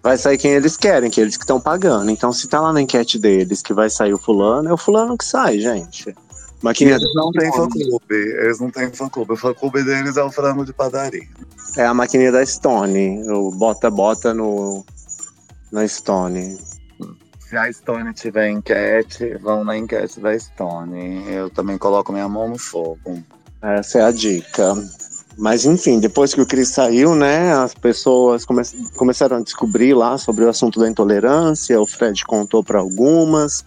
[0.03, 2.11] Vai sair quem eles querem, que eles que estão pagando.
[2.11, 5.19] Então, se tá lá na enquete deles que vai sair o fulano, é o fulano
[5.19, 6.09] que sai, gente.
[6.09, 6.15] E
[6.65, 9.33] Maquininha eles não têm fã-clube, eles não têm fã-clube.
[9.35, 11.29] O fã-clube deles é o frango de padaria.
[11.77, 13.31] É a maquininha da Stone.
[13.31, 14.85] O bota-bota no,
[15.71, 16.57] na Stone.
[17.41, 21.29] Se a Stone tiver enquete, vão na enquete da Stone.
[21.31, 23.23] Eu também coloco minha mão no fogo.
[23.65, 24.75] Essa é a dica.
[25.39, 28.63] Mas enfim, depois que o Cris saiu, né, as pessoas come
[28.95, 31.81] começaram a descobrir lá sobre o assunto da intolerância.
[31.81, 33.65] O Fred contou para algumas.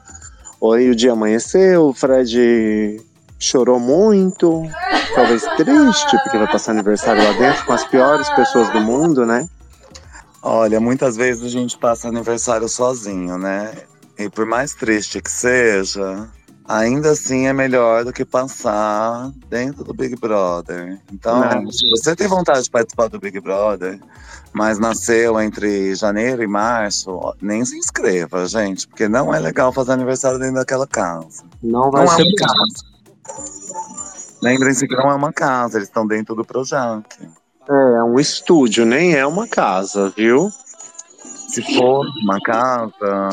[0.72, 3.02] Aí o dia amanheceu, o Fred
[3.40, 4.64] chorou muito,
[5.14, 9.48] talvez triste, porque vai passar aniversário lá dentro com as piores pessoas do mundo, né?
[10.42, 13.72] Olha, muitas vezes a gente passa aniversário sozinho, né?
[14.18, 16.28] E por mais triste que seja,
[16.68, 21.00] ainda assim é melhor do que passar dentro do Big Brother.
[21.12, 21.72] Então, Não.
[21.72, 24.00] se você tem vontade de participar do Big Brother,
[24.52, 29.94] mas nasceu entre janeiro e março, nem se inscreva, gente, porque não é legal fazer
[29.94, 31.44] aniversário dentro daquela casa.
[31.64, 32.98] Não vai Não é ser uma casa.
[34.42, 37.06] Lembrem-se que não é uma casa, eles estão dentro do Projac.
[37.70, 40.50] É, é um estúdio, nem é uma casa, viu?
[41.50, 43.30] Se for uma casa,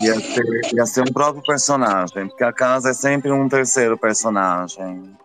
[0.00, 5.16] ia ser, ia ser um próprio personagem, porque a casa é sempre um terceiro personagem.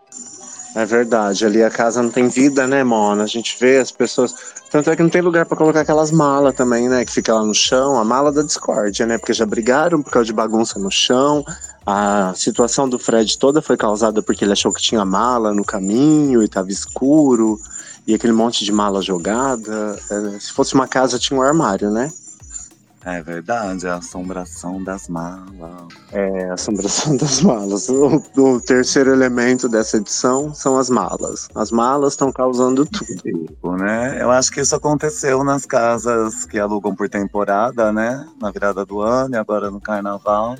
[0.74, 3.24] É verdade, ali a casa não tem vida, né, Mona?
[3.24, 4.34] A gente vê as pessoas.
[4.70, 7.04] Tanto é que não tem lugar pra colocar aquelas malas também, né?
[7.04, 9.18] Que fica lá no chão, a mala da discórdia, né?
[9.18, 11.44] Porque já brigaram por causa de bagunça no chão.
[11.86, 16.42] A situação do Fred toda foi causada porque ele achou que tinha mala no caminho
[16.42, 17.58] e tava escuro.
[18.06, 19.98] E aquele monte de mala jogada.
[20.10, 22.12] É, se fosse uma casa, tinha um armário, né?
[23.04, 25.88] É verdade, a assombração das malas.
[26.12, 27.88] É a assombração das malas.
[27.88, 31.48] O, o terceiro elemento dessa edição são as malas.
[31.54, 33.22] As malas estão causando tudo.
[33.22, 34.20] Tipo, né?
[34.20, 38.26] Eu acho que isso aconteceu nas casas que alugam por temporada, né?
[38.40, 40.56] Na virada do ano e agora no carnaval.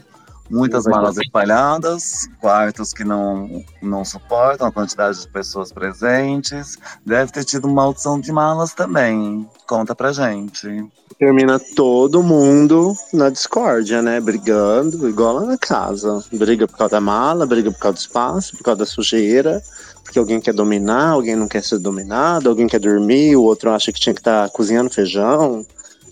[0.51, 6.79] Muitas malas espalhadas, quartos que não, não suportam a quantidade de pessoas presentes.
[7.05, 9.49] Deve ter tido uma maldição de malas também.
[9.67, 10.87] Conta pra gente.
[11.19, 14.21] termina todo mundo na discórdia, né?
[14.21, 16.25] Brigando, igual lá na casa.
[16.33, 19.63] Briga por causa da mala, briga por causa do espaço, por causa da sujeira,
[20.03, 23.93] porque alguém quer dominar, alguém não quer ser dominado, alguém quer dormir, o outro acha
[23.93, 25.67] que tinha que estar cozinhando feijão.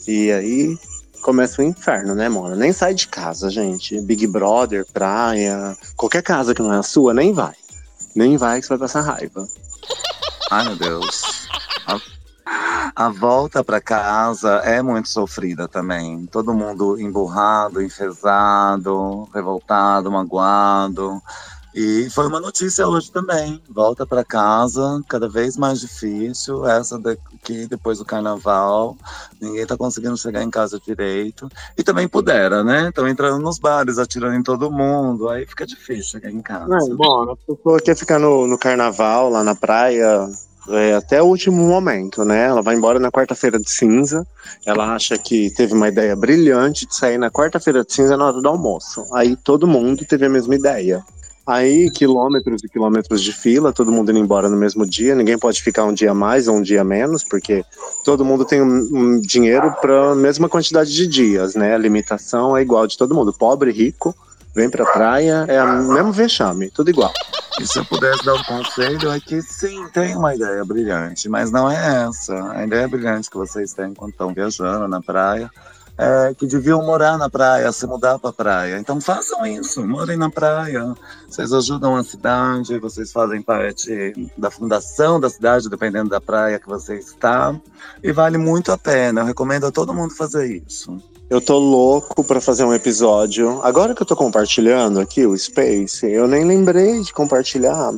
[0.06, 0.78] E aí
[1.26, 2.54] começa o inferno, né, Mona?
[2.54, 4.00] Nem sai de casa, gente.
[4.00, 7.52] Big Brother, praia, qualquer casa que não é a sua, nem vai.
[8.14, 9.44] Nem vai que você vai passar raiva.
[10.52, 11.48] Ai, meu Deus.
[11.84, 16.26] A, a volta pra casa é muito sofrida também.
[16.26, 21.20] Todo mundo emburrado, enfesado, revoltado, magoado.
[21.76, 23.60] E foi uma notícia hoje também.
[23.68, 26.66] Volta pra casa, cada vez mais difícil.
[26.66, 28.96] Essa daqui, depois do carnaval,
[29.38, 31.50] ninguém tá conseguindo chegar em casa direito.
[31.76, 32.88] E também pudera, né?
[32.88, 35.28] Estão entrando nos bares, atirando em todo mundo.
[35.28, 36.66] Aí fica difícil chegar em casa.
[36.94, 40.26] Bom, a pessoa quer ficar no, no carnaval, lá na praia,
[40.70, 42.46] é, até o último momento, né?
[42.46, 44.26] Ela vai embora na quarta-feira de cinza.
[44.64, 48.40] Ela acha que teve uma ideia brilhante de sair na quarta-feira de cinza na hora
[48.40, 49.04] do almoço.
[49.12, 51.04] Aí todo mundo teve a mesma ideia.
[51.46, 55.14] Aí, quilômetros e quilômetros de fila, todo mundo indo embora no mesmo dia.
[55.14, 57.64] Ninguém pode ficar um dia mais ou um dia menos, porque
[58.04, 61.74] todo mundo tem um, um dinheiro para a mesma quantidade de dias, né?
[61.74, 63.32] A limitação é igual de todo mundo.
[63.32, 64.12] Pobre, rico,
[64.52, 67.12] vem pra praia, é o mesmo vexame, tudo igual.
[67.60, 71.52] E se eu pudesse dar um conselho, é que sim, tem uma ideia brilhante, mas
[71.52, 72.34] não é essa.
[72.52, 75.48] A ideia brilhante que vocês têm quando estão viajando na praia
[75.98, 78.78] é que deviam morar na praia, se mudar para praia.
[78.78, 80.94] Então façam isso, morem na praia.
[81.28, 86.68] Vocês ajudam a cidade, vocês fazem parte da fundação da cidade, dependendo da praia que
[86.68, 87.54] você está.
[88.02, 89.22] E vale muito a pena.
[89.22, 90.96] Eu recomendo a todo mundo fazer isso.
[91.28, 93.60] Eu tô louco pra fazer um episódio.
[93.62, 97.92] Agora que eu tô compartilhando aqui o Space, eu nem lembrei de compartilhar.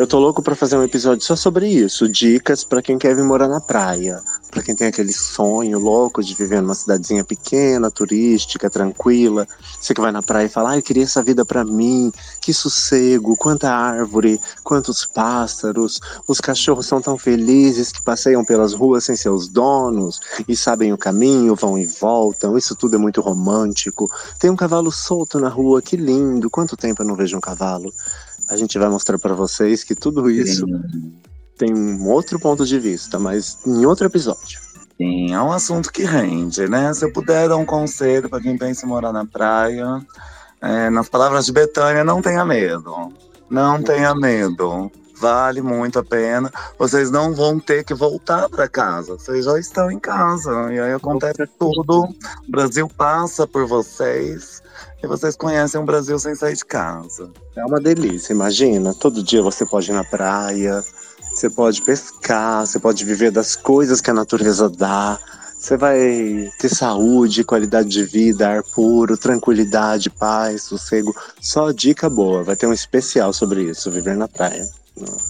[0.00, 3.22] Eu tô louco pra fazer um episódio só sobre isso, dicas pra quem quer vir
[3.22, 8.68] morar na praia, Pra quem tem aquele sonho louco de viver numa cidadezinha pequena, turística,
[8.68, 9.46] tranquila.
[9.80, 12.10] Você que vai na praia e fala: "Ai, eu queria essa vida pra mim.
[12.40, 16.00] Que sossego, quanta árvore, quantos pássaros.
[16.26, 20.98] Os cachorros são tão felizes que passeiam pelas ruas sem seus donos e sabem o
[20.98, 22.58] caminho, vão e voltam.
[22.58, 24.10] Isso tudo é muito romântico.
[24.38, 26.50] Tem um cavalo solto na rua, que lindo.
[26.50, 27.92] Quanto tempo eu não vejo um cavalo?"
[28.50, 30.66] A gente vai mostrar pra vocês que tudo isso
[31.56, 34.58] tem um outro ponto de vista, mas em outro episódio.
[34.96, 36.92] Sim, é um assunto que rende, né?
[36.92, 40.04] Se eu puder dar um conselho para quem pensa em morar na praia,
[40.62, 43.10] É, nas palavras de Betânia, não tenha medo.
[43.48, 44.90] Não tenha medo.
[45.18, 46.52] Vale muito a pena.
[46.78, 49.18] Vocês não vão ter que voltar para casa.
[49.18, 50.72] Vocês já estão em casa.
[50.72, 52.04] E aí acontece tudo.
[52.04, 54.62] O Brasil passa por vocês.
[55.02, 57.30] E vocês conhecem o Brasil sem sair de casa.
[57.56, 58.94] É uma delícia, imagina.
[58.94, 60.84] Todo dia você pode ir na praia,
[61.32, 65.18] você pode pescar, você pode viver das coisas que a natureza dá.
[65.58, 71.14] Você vai ter saúde, qualidade de vida, ar puro, tranquilidade, paz, sossego.
[71.40, 72.42] Só dica boa.
[72.42, 74.66] Vai ter um especial sobre isso, viver na praia.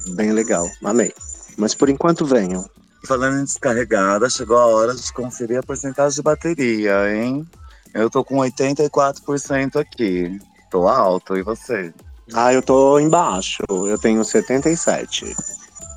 [0.08, 0.68] Bem legal.
[0.84, 1.12] Amei.
[1.56, 2.64] Mas por enquanto venham.
[3.06, 7.48] Falando em descarregada, chegou a hora de conferir a porcentagem de bateria, hein?
[7.94, 10.40] Eu tô com 84% aqui.
[10.70, 11.92] Tô alto, e você?
[12.32, 13.62] Ah, eu tô embaixo.
[13.68, 15.34] Eu tenho 77.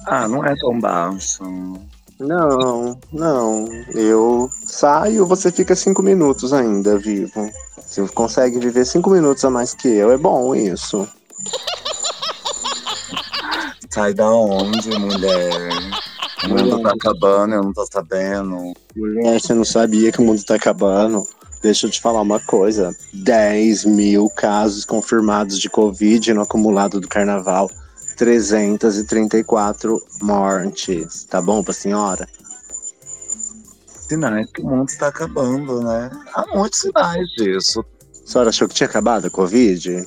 [0.05, 1.43] Ah, não é tão baixo.
[2.19, 3.65] Não, não.
[3.93, 7.51] Eu saio, você fica cinco minutos ainda vivo.
[7.77, 11.07] Você consegue viver cinco minutos a mais que eu, é bom isso.
[13.89, 15.69] Sai da onde, mulher?
[16.45, 18.73] O mundo tá acabando, eu não tô sabendo.
[18.95, 21.27] Mulher, você não sabia que o mundo tá acabando.
[21.63, 27.07] Deixa eu te falar uma coisa: 10 mil casos confirmados de Covid no acumulado do
[27.07, 27.71] carnaval.
[28.17, 31.23] 334 mortes.
[31.23, 32.27] Tá bom pra senhora?
[34.07, 36.11] Sinais que o mundo está acabando, né?
[36.33, 37.83] Há muitos sinais disso.
[38.23, 40.05] A senhora achou que tinha acabado a Covid?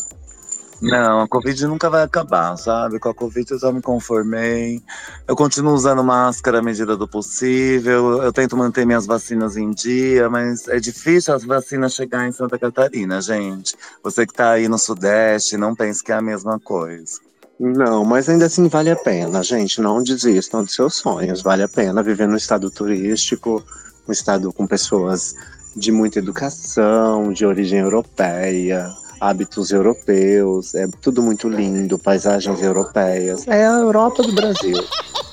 [0.80, 2.98] Não, a Covid nunca vai acabar, sabe?
[2.98, 4.82] Com a Covid eu já me conformei.
[5.26, 8.22] Eu continuo usando máscara à medida do possível.
[8.22, 12.58] Eu tento manter minhas vacinas em dia, mas é difícil as vacinas chegar em Santa
[12.58, 13.74] Catarina, gente.
[14.02, 17.20] Você que tá aí no Sudeste, não pense que é a mesma coisa.
[17.58, 19.80] Não, mas ainda assim vale a pena, gente.
[19.80, 21.40] Não desistam dos seus sonhos.
[21.40, 23.64] Vale a pena viver num estado turístico,
[24.06, 25.34] um estado com pessoas
[25.74, 30.74] de muita educação, de origem europeia, hábitos europeus.
[30.74, 33.46] É tudo muito lindo, paisagens europeias.
[33.46, 34.76] É a Europa do Brasil.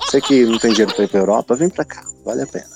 [0.06, 2.04] Você que não tem dinheiro para ir para Europa, vem para cá.
[2.24, 2.74] Vale a pena.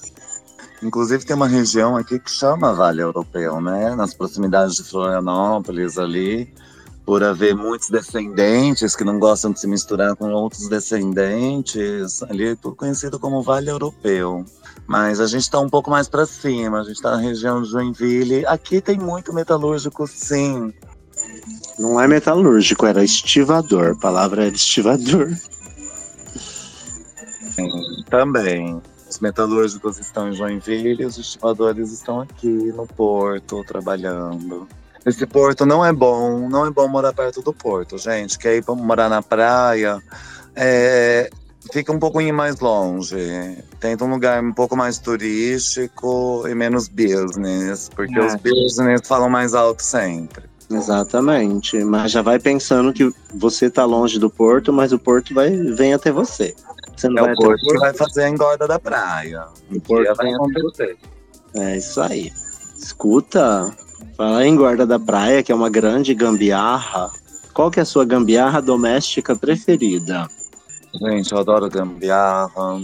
[0.82, 3.96] Inclusive tem uma região aqui que chama Vale Europeu, né?
[3.96, 6.54] Nas proximidades de Florianópolis ali
[7.08, 12.56] por haver muitos descendentes que não gostam de se misturar com outros descendentes, ali é
[12.56, 14.44] conhecido como Vale Europeu.
[14.86, 17.70] Mas a gente está um pouco mais para cima, a gente está na região de
[17.70, 18.46] Joinville.
[18.46, 20.74] Aqui tem muito metalúrgico, sim.
[21.78, 23.92] Não é metalúrgico, era estivador.
[23.92, 25.32] A palavra era estivador.
[27.52, 28.82] Sim, também.
[29.10, 34.68] Os metalúrgicos estão em Joinville, os estivadores estão aqui no porto trabalhando.
[35.06, 38.38] Esse porto não é bom, não é bom morar perto do porto, gente.
[38.38, 40.02] Quer ir para morar na praia,
[40.54, 41.30] é,
[41.72, 43.18] fica um pouquinho mais longe.
[43.80, 48.26] Tenta um lugar um pouco mais turístico e menos business, porque é.
[48.26, 50.44] os business falam mais alto sempre.
[50.70, 55.50] Exatamente, mas já vai pensando que você está longe do porto, mas o porto vai
[55.50, 56.54] vem até você.
[56.96, 59.46] Você não é vai o porto que vai fazer a engorda da praia.
[59.72, 60.98] O porto vai acontecer.
[61.54, 62.32] É isso aí.
[62.78, 63.74] Escuta,
[64.18, 67.12] Falar em guarda da praia, que é uma grande gambiarra.
[67.54, 70.28] Qual que é a sua gambiarra doméstica preferida?
[71.00, 72.82] Gente, eu adoro gambiarra.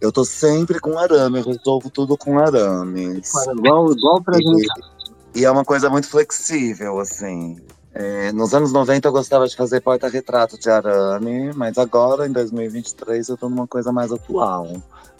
[0.00, 3.30] Eu tô sempre com arame, eu resolvo tudo com arames.
[3.58, 4.66] Igual, igual pra gente.
[5.34, 7.56] E é uma coisa muito flexível, assim.
[7.94, 13.28] É, nos anos 90 eu gostava de fazer porta-retrato de arame, mas agora, em 2023,
[13.28, 14.66] eu tô numa coisa mais atual.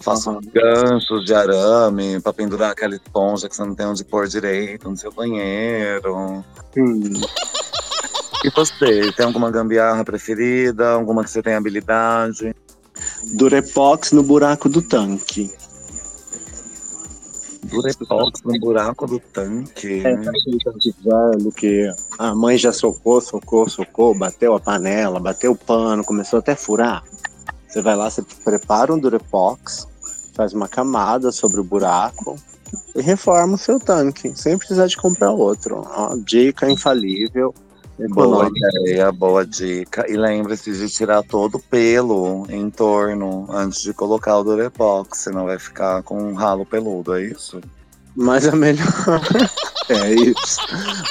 [0.01, 0.41] Faço uhum.
[0.53, 4.97] ganchos de arame para pendurar aquela esponja que você não tem onde pôr direito no
[4.97, 6.43] seu banheiro.
[6.73, 7.13] Sim.
[8.45, 10.91] E você, tem alguma gambiarra preferida?
[10.91, 12.55] Alguma que você tem habilidade?
[13.35, 15.53] Durepox no buraco do tanque.
[17.65, 20.05] Durepox no buraco do tanque.
[20.05, 25.57] É, tanque velho que a mãe já socou, socou, socou, bateu a panela, bateu o
[25.57, 27.03] pano, começou até a furar.
[27.69, 29.87] Você vai lá, você prepara um Durepox,
[30.35, 32.37] faz uma camada sobre o buraco
[32.95, 35.81] e reforma o seu tanque, sem precisar de comprar outro.
[35.81, 37.55] Uma dica infalível.
[37.99, 40.11] Boa ideia, boa dica.
[40.11, 45.45] E lembre-se de tirar todo o pelo em torno antes de colocar o Durepox, senão
[45.45, 47.61] vai ficar com um ralo peludo, é isso?
[48.17, 48.87] Mas a melhor.
[49.89, 50.61] é isso.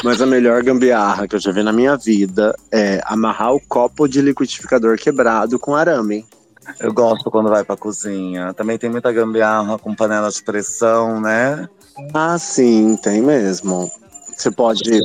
[0.04, 4.08] Mas a melhor gambiarra que eu já vi na minha vida é amarrar o copo
[4.08, 6.25] de liquidificador quebrado com arame.
[6.79, 8.54] Eu gosto quando vai pra cozinha.
[8.54, 11.67] Também tem muita gambiarra com panela de pressão, né?
[12.13, 13.92] Ah, sim, tem mesmo.
[14.36, 14.82] Você pode.
[14.92, 15.00] É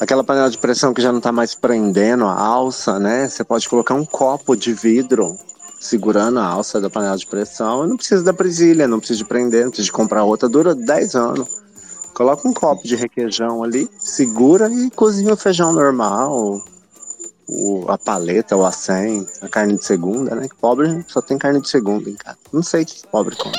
[0.00, 3.28] aquela panela de pressão que já não tá mais prendendo a alça, né?
[3.28, 5.36] Você pode colocar um copo de vidro
[5.80, 7.86] segurando a alça da panela de pressão.
[7.86, 10.48] Não precisa da presilha, não precisa de prender, não precisa de comprar outra.
[10.48, 11.48] Dura 10 anos.
[12.14, 16.60] Coloca um copo de requeijão ali, segura e cozinha o feijão normal,
[17.46, 20.48] o, a paleta, o acém, a carne de segunda, né?
[20.48, 22.38] Que pobre só tem carne de segunda em casa.
[22.52, 23.54] Não sei o que pobre come.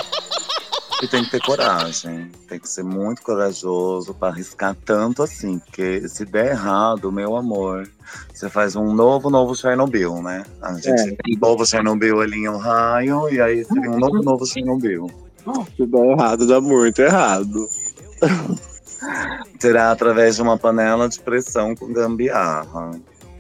[1.02, 6.08] E tem que ter coragem, tem que ser muito corajoso para arriscar tanto assim, porque
[6.10, 7.90] se der errado, meu amor,
[8.34, 10.44] você faz um novo, novo Chernobyl, né?
[10.62, 11.16] A gente É.
[11.16, 15.10] tem um novo Chernobyl ali em Ohio, e aí seria um novo, novo Chernobyl.
[15.78, 17.68] Se der errado, dá muito errado.
[19.58, 22.92] Será através de uma panela de pressão com gambiarra.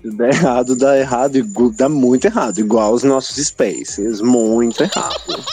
[0.01, 1.43] Se der errado, dá errado
[1.75, 5.43] dá muito errado, igual os nossos spaces, muito errado.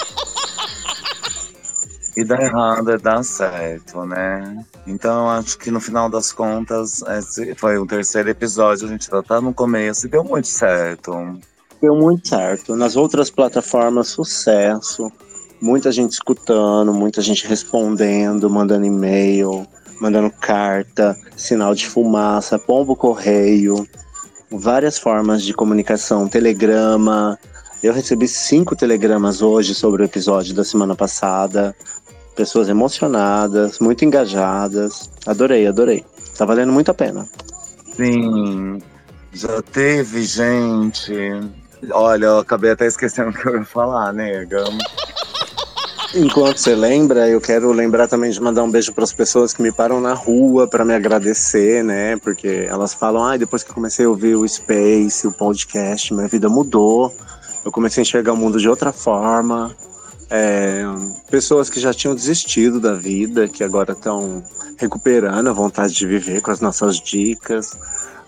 [2.17, 4.65] E dar errado é dar certo, né?
[4.87, 9.23] Então acho que no final das contas, esse foi o terceiro episódio, a gente já
[9.23, 11.39] tá no começo e deu muito certo.
[11.81, 12.75] Deu muito certo.
[12.75, 15.13] Nas outras plataformas, sucesso.
[15.61, 19.67] Muita gente escutando, muita gente respondendo, mandando e-mail,
[20.01, 23.87] mandando carta, sinal de fumaça, pombo correio,
[24.51, 27.39] várias formas de comunicação, telegrama.
[27.83, 31.77] Eu recebi cinco telegramas hoje sobre o episódio da semana passada.
[32.37, 35.11] Pessoas emocionadas, muito engajadas.
[35.27, 36.05] Adorei, adorei.
[36.37, 37.27] Tá valendo muito a pena.
[37.97, 38.79] Sim,
[39.33, 41.13] já teve gente.
[41.91, 44.65] Olha, eu acabei até esquecendo o que eu ia falar, nega.
[46.15, 49.63] Enquanto você lembra, eu quero lembrar também de mandar um beijo para as pessoas que
[49.63, 52.17] me param na rua para me agradecer, né?
[52.19, 56.29] Porque elas falam, ai, depois que eu comecei a ouvir o Space, o podcast, minha
[56.29, 57.15] vida mudou.
[57.65, 59.75] Eu comecei a enxergar o mundo de outra forma.
[60.29, 60.83] É,
[61.31, 64.43] pessoas que já tinham desistido da vida, que agora estão
[64.77, 67.79] recuperando a vontade de viver com as nossas dicas.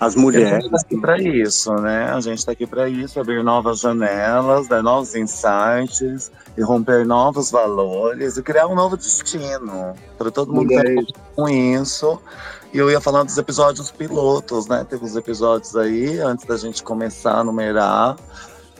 [0.01, 0.62] As a mulheres.
[0.62, 2.12] gente tá aqui pra isso, né?
[2.12, 7.53] A gente tá aqui pra isso, abrir novas janelas, dar novos insights, e romper novos
[7.53, 12.20] valores e criar um novo destino para todo mundo que tá com isso.
[12.74, 14.84] E eu ia falar dos episódios pilotos, né?
[14.88, 18.16] Teve os episódios aí antes da gente começar a numerar.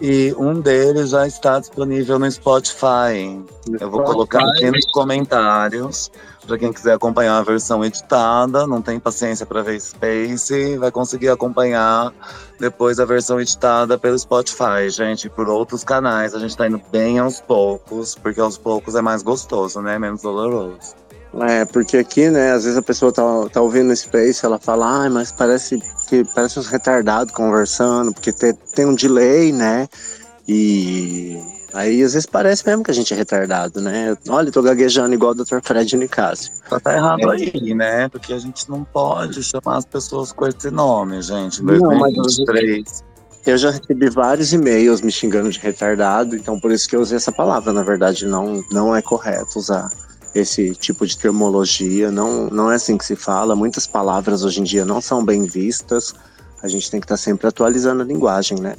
[0.01, 3.43] E um deles já está disponível no Spotify.
[3.81, 6.11] Eu vou colocar aqui nos comentários
[6.47, 8.65] para quem quiser acompanhar a versão editada.
[8.65, 12.13] Não tem paciência para ver Space, vai conseguir acompanhar
[12.61, 16.33] depois a versão editada pelo Spotify, gente, por outros canais.
[16.33, 19.99] A gente tá indo bem aos poucos, porque aos poucos é mais gostoso, né?
[19.99, 20.95] Menos doloroso.
[21.41, 23.23] É, porque aqui, né, às vezes a pessoa tá,
[23.53, 28.33] tá ouvindo o Space, ela fala, ai, mas parece que parece uns retardados conversando, porque
[28.33, 29.87] te- tem um delay, né?
[30.47, 31.39] E
[31.75, 34.17] aí às vezes parece mesmo que a gente é retardado, né?
[34.29, 35.59] Olha, tô gaguejando igual o Dr.
[35.63, 36.51] Fred Nicásio.
[36.67, 38.09] Só tá errado aí, né?
[38.09, 41.63] Porque a gente não pode chamar as pessoas com esse nome, gente.
[41.63, 43.05] Não, mas- 2023.
[43.47, 47.17] Eu já recebi vários e-mails me xingando de retardado, então por isso que eu usei
[47.17, 47.73] essa palavra.
[47.73, 49.91] Na verdade, não, não é correto usar
[50.35, 53.57] esse tipo de termologia, não, não é assim que se fala.
[53.57, 56.15] Muitas palavras hoje em dia não são bem vistas.
[56.63, 58.77] A gente tem que estar sempre atualizando a linguagem, né?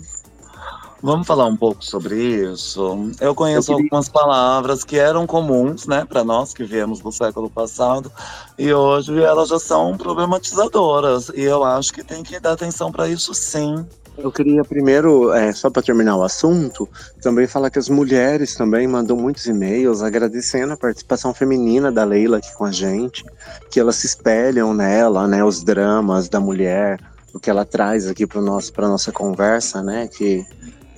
[1.01, 2.15] Vamos falar um pouco sobre
[2.51, 3.09] isso.
[3.21, 7.09] Eu conheço Eu queria- algumas palavras que eram comuns, né, para nós que viemos do
[7.09, 8.11] século passado,
[8.57, 11.29] e hoje elas já são problematizadoras.
[11.33, 13.85] E eu acho que tem que dar atenção para isso, sim.
[14.22, 16.88] Eu queria primeiro, é, só para terminar o assunto,
[17.22, 22.38] também falar que as mulheres também mandam muitos e-mails agradecendo a participação feminina da Leila
[22.38, 23.24] aqui com a gente,
[23.72, 26.99] que elas se espelham nela, né, os dramas da mulher,
[27.34, 30.45] o que ela traz aqui para nosso para nossa conversa, né, que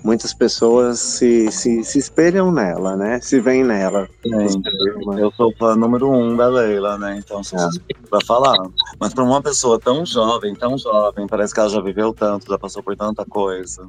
[0.03, 4.07] muitas pessoas se, se, se espelham nela, né, se veem nela.
[4.25, 4.69] Gente,
[5.17, 7.19] eu sou fã número um da Leila, né?
[7.23, 8.57] Então sou suspeito pra falar.
[8.99, 12.57] Mas para uma pessoa tão jovem, tão jovem, parece que ela já viveu tanto, já
[12.57, 13.87] passou por tanta coisa.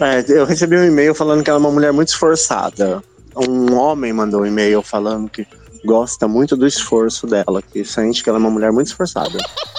[0.00, 3.02] É, eu recebi um e-mail falando que ela é uma mulher muito esforçada.
[3.36, 5.46] Um homem mandou um e-mail falando que
[5.84, 9.38] gosta muito do esforço dela, que sente que ela é uma mulher muito esforçada.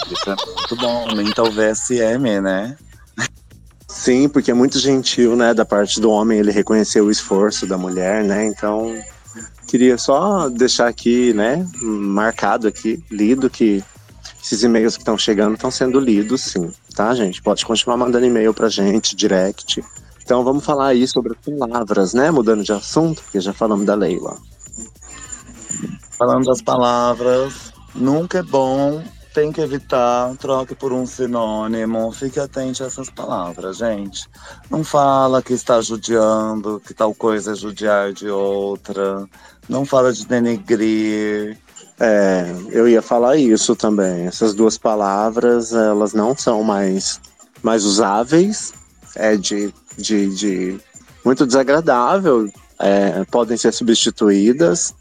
[0.10, 1.10] Isso é muito bom.
[1.10, 2.78] Aumenta o VSM, né?
[4.00, 7.78] Sim, porque é muito gentil, né, da parte do homem ele reconhecer o esforço da
[7.78, 8.46] mulher, né?
[8.46, 8.96] Então,
[9.68, 13.84] queria só deixar aqui, né, marcado aqui, lido que
[14.42, 17.42] esses e-mails que estão chegando estão sendo lidos, sim, tá, gente?
[17.42, 19.84] Pode continuar mandando e-mail pra gente, direct.
[20.24, 22.32] Então, vamos falar aí sobre as palavras, né?
[22.32, 24.38] Mudando de assunto, porque já falamos da Leila.
[26.18, 29.04] Falando das palavras, nunca é bom,
[29.40, 34.28] tem que evitar, troque por um sinônimo, fique atente a essas palavras, gente.
[34.70, 39.26] Não fala que está judiando, que tal coisa é judiar de outra.
[39.70, 41.58] Não fala de denegrir.
[41.98, 44.28] É, eu ia falar isso também.
[44.28, 47.22] Essas duas palavras, elas não são mais,
[47.64, 48.74] mais usáveis.
[49.16, 50.80] É de, de, de
[51.24, 52.52] muito desagradável.
[52.78, 54.94] é, podem ser substituídas.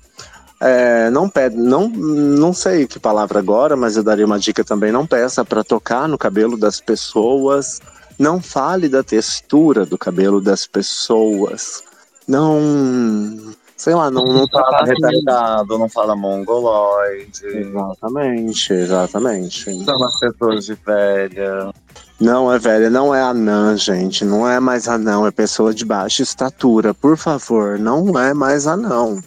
[0.60, 4.90] É, não pede, não, não sei que palavra agora, mas eu daria uma dica também.
[4.90, 7.80] Não peça para tocar no cabelo das pessoas.
[8.18, 11.84] Não fale da textura do cabelo das pessoas.
[12.26, 17.46] Não, sei lá, não, não fala retardado, não fala mongoloide.
[17.46, 19.84] Exatamente, exatamente.
[19.84, 21.72] São as pessoas de velha.
[22.20, 24.24] Não é velha, não é anã, gente.
[24.24, 26.92] Não é mais anão, é pessoa de baixa estatura.
[26.92, 29.22] Por favor, não é mais anão.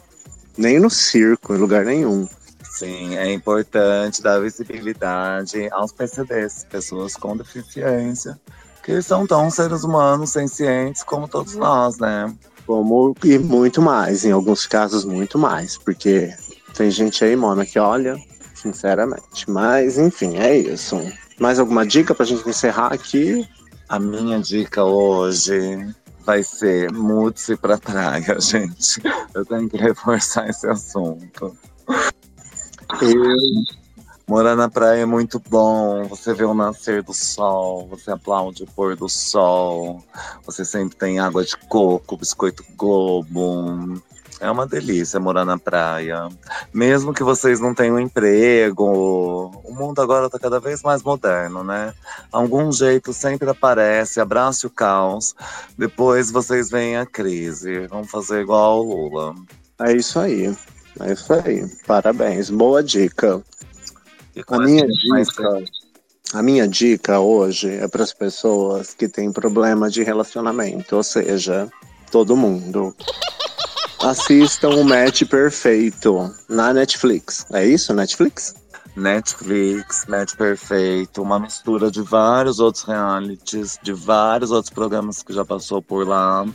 [0.58, 2.28] Nem no circo, em lugar nenhum.
[2.64, 8.40] Sim, é importante dar visibilidade aos PCDs, pessoas com deficiência,
[8.84, 12.34] que são tão seres humanos sencientes como todos nós, né?
[12.66, 15.78] Como, e muito mais, em alguns casos, muito mais.
[15.78, 16.34] Porque
[16.74, 18.18] tem gente aí, Mona, que olha,
[18.56, 19.50] sinceramente.
[19.50, 20.98] Mas, enfim, é isso.
[21.40, 23.48] Mais alguma dica pra gente encerrar aqui?
[23.90, 25.94] A minha dica hoje
[26.26, 29.02] vai ser mude-se pra praia, gente.
[29.34, 31.56] Eu tenho que reforçar esse assunto.
[34.28, 36.04] Morar na praia é muito bom.
[36.06, 40.04] Você vê o nascer do sol, você aplaude o pôr do sol.
[40.46, 44.02] Você sempre tem água de coco, biscoito globo.
[44.42, 46.28] É uma delícia morar na praia.
[46.74, 51.94] Mesmo que vocês não tenham emprego, o mundo agora está cada vez mais moderno, né?
[52.32, 55.36] Algum jeito sempre aparece, abrace o caos.
[55.78, 57.86] Depois vocês veem a crise.
[57.86, 59.36] Vamos fazer igual ao Lula.
[59.80, 60.58] é isso aí.
[61.00, 61.64] É isso aí.
[61.86, 62.50] Parabéns.
[62.50, 63.44] Boa dica.
[64.48, 65.64] A minha dica,
[66.34, 71.70] a minha dica hoje é para as pessoas que têm problema de relacionamento, ou seja,
[72.10, 72.96] todo mundo.
[74.04, 77.46] Assistam o Match Perfeito na Netflix.
[77.54, 78.56] É isso, Netflix?
[78.96, 85.46] Netflix, Match Perfeito, uma mistura de vários outros realities, de vários outros programas que já
[85.46, 86.46] passou por lá.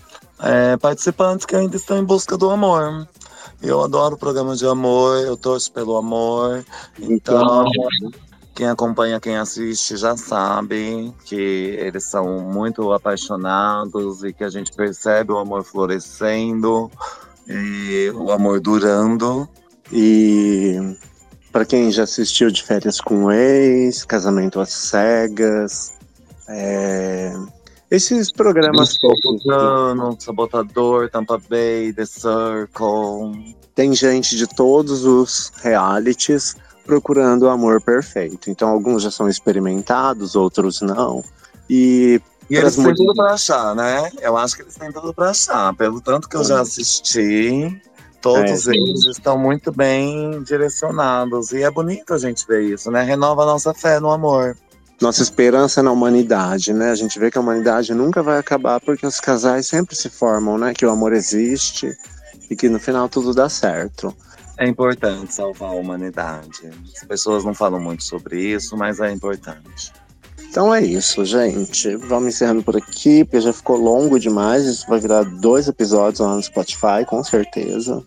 [0.41, 3.07] É, participantes que ainda estão em busca do amor.
[3.63, 6.65] Eu adoro programas de amor, eu torço pelo amor.
[6.99, 7.65] Então,
[8.57, 14.73] quem acompanha, quem assiste já sabe que eles são muito apaixonados e que a gente
[14.73, 16.91] percebe o amor florescendo
[17.49, 19.49] e o amor durando.
[19.93, 20.79] E
[21.53, 25.95] para quem já assistiu de férias com ex, casamento às cegas,
[26.49, 27.33] é,
[27.91, 29.45] esses programas todos.
[30.19, 33.55] Sabotador, Tampa Bay, The Circle.
[33.75, 38.51] tem gente de todos os realities procurando o amor perfeito.
[38.51, 41.23] Então, alguns já são experimentados, outros não.
[41.71, 44.11] E E eles têm tudo pra achar, né?
[44.21, 45.75] Eu acho que eles têm tudo pra achar.
[45.75, 47.81] Pelo tanto que eu já assisti,
[48.21, 48.73] todos É.
[48.73, 51.51] eles estão muito bem direcionados.
[51.53, 53.03] E é bonito a gente ver isso, né?
[53.03, 54.57] Renova a nossa fé no amor.
[54.99, 56.91] nossa esperança na humanidade, né?
[56.91, 60.57] A gente vê que a humanidade nunca vai acabar porque os casais sempre se formam,
[60.57, 60.73] né?
[60.73, 61.95] Que o amor existe
[62.49, 64.17] e que no final tudo dá certo.
[64.57, 66.71] É importante salvar a humanidade.
[66.97, 69.93] As pessoas não falam muito sobre isso, mas é importante.
[70.57, 71.97] Então é isso, gente.
[71.97, 74.65] Vamos encerrando por aqui, porque já ficou longo demais.
[74.65, 78.03] Isso vai virar dois episódios lá no Spotify, com certeza.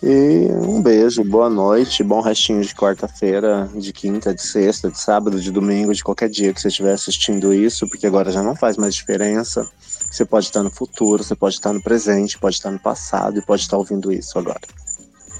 [0.00, 5.40] E um beijo, boa noite, bom restinho de quarta-feira, de quinta, de sexta, de sábado,
[5.40, 8.76] de domingo, de qualquer dia que você estiver assistindo isso, porque agora já não faz
[8.76, 9.68] mais diferença.
[10.12, 13.42] Você pode estar no futuro, você pode estar no presente, pode estar no passado e
[13.42, 14.60] pode estar ouvindo isso agora.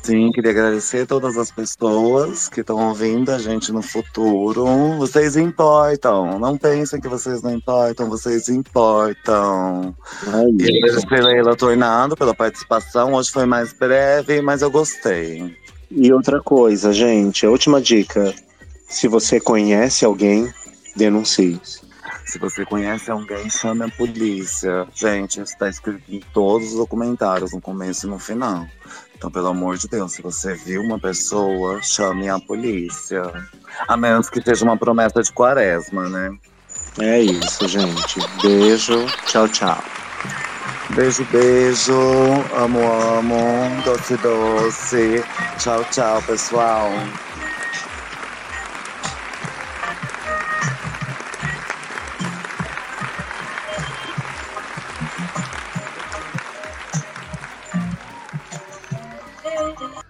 [0.02, 4.64] Sim, queria agradecer a todas as pessoas que estão ouvindo a gente no futuro.
[4.96, 6.38] Vocês importam.
[6.38, 9.94] Não pensem que vocês não importam, vocês importam.
[10.26, 13.12] É E agradecer a Leila Tornado pela participação.
[13.12, 15.54] Hoje foi mais breve, mas eu gostei.
[15.90, 18.34] E outra coisa, gente, a última dica:
[18.88, 20.52] se você conhece alguém,
[20.96, 21.60] denuncie.
[22.24, 24.86] Se você conhece alguém, chame a polícia.
[24.94, 28.66] Gente, isso está escrito em todos os documentários, no começo e no final.
[29.18, 33.22] Então, pelo amor de Deus, se você viu uma pessoa, chame a polícia.
[33.88, 36.38] A menos que seja uma promessa de quaresma, né?
[37.00, 38.20] É isso, gente.
[38.40, 39.82] Beijo, tchau, tchau.
[40.94, 41.92] Beijo, beijo.
[42.56, 42.80] Amo,
[43.18, 43.82] amo.
[43.84, 45.24] Doce, doce.
[45.58, 46.88] Tchau, tchau, pessoal.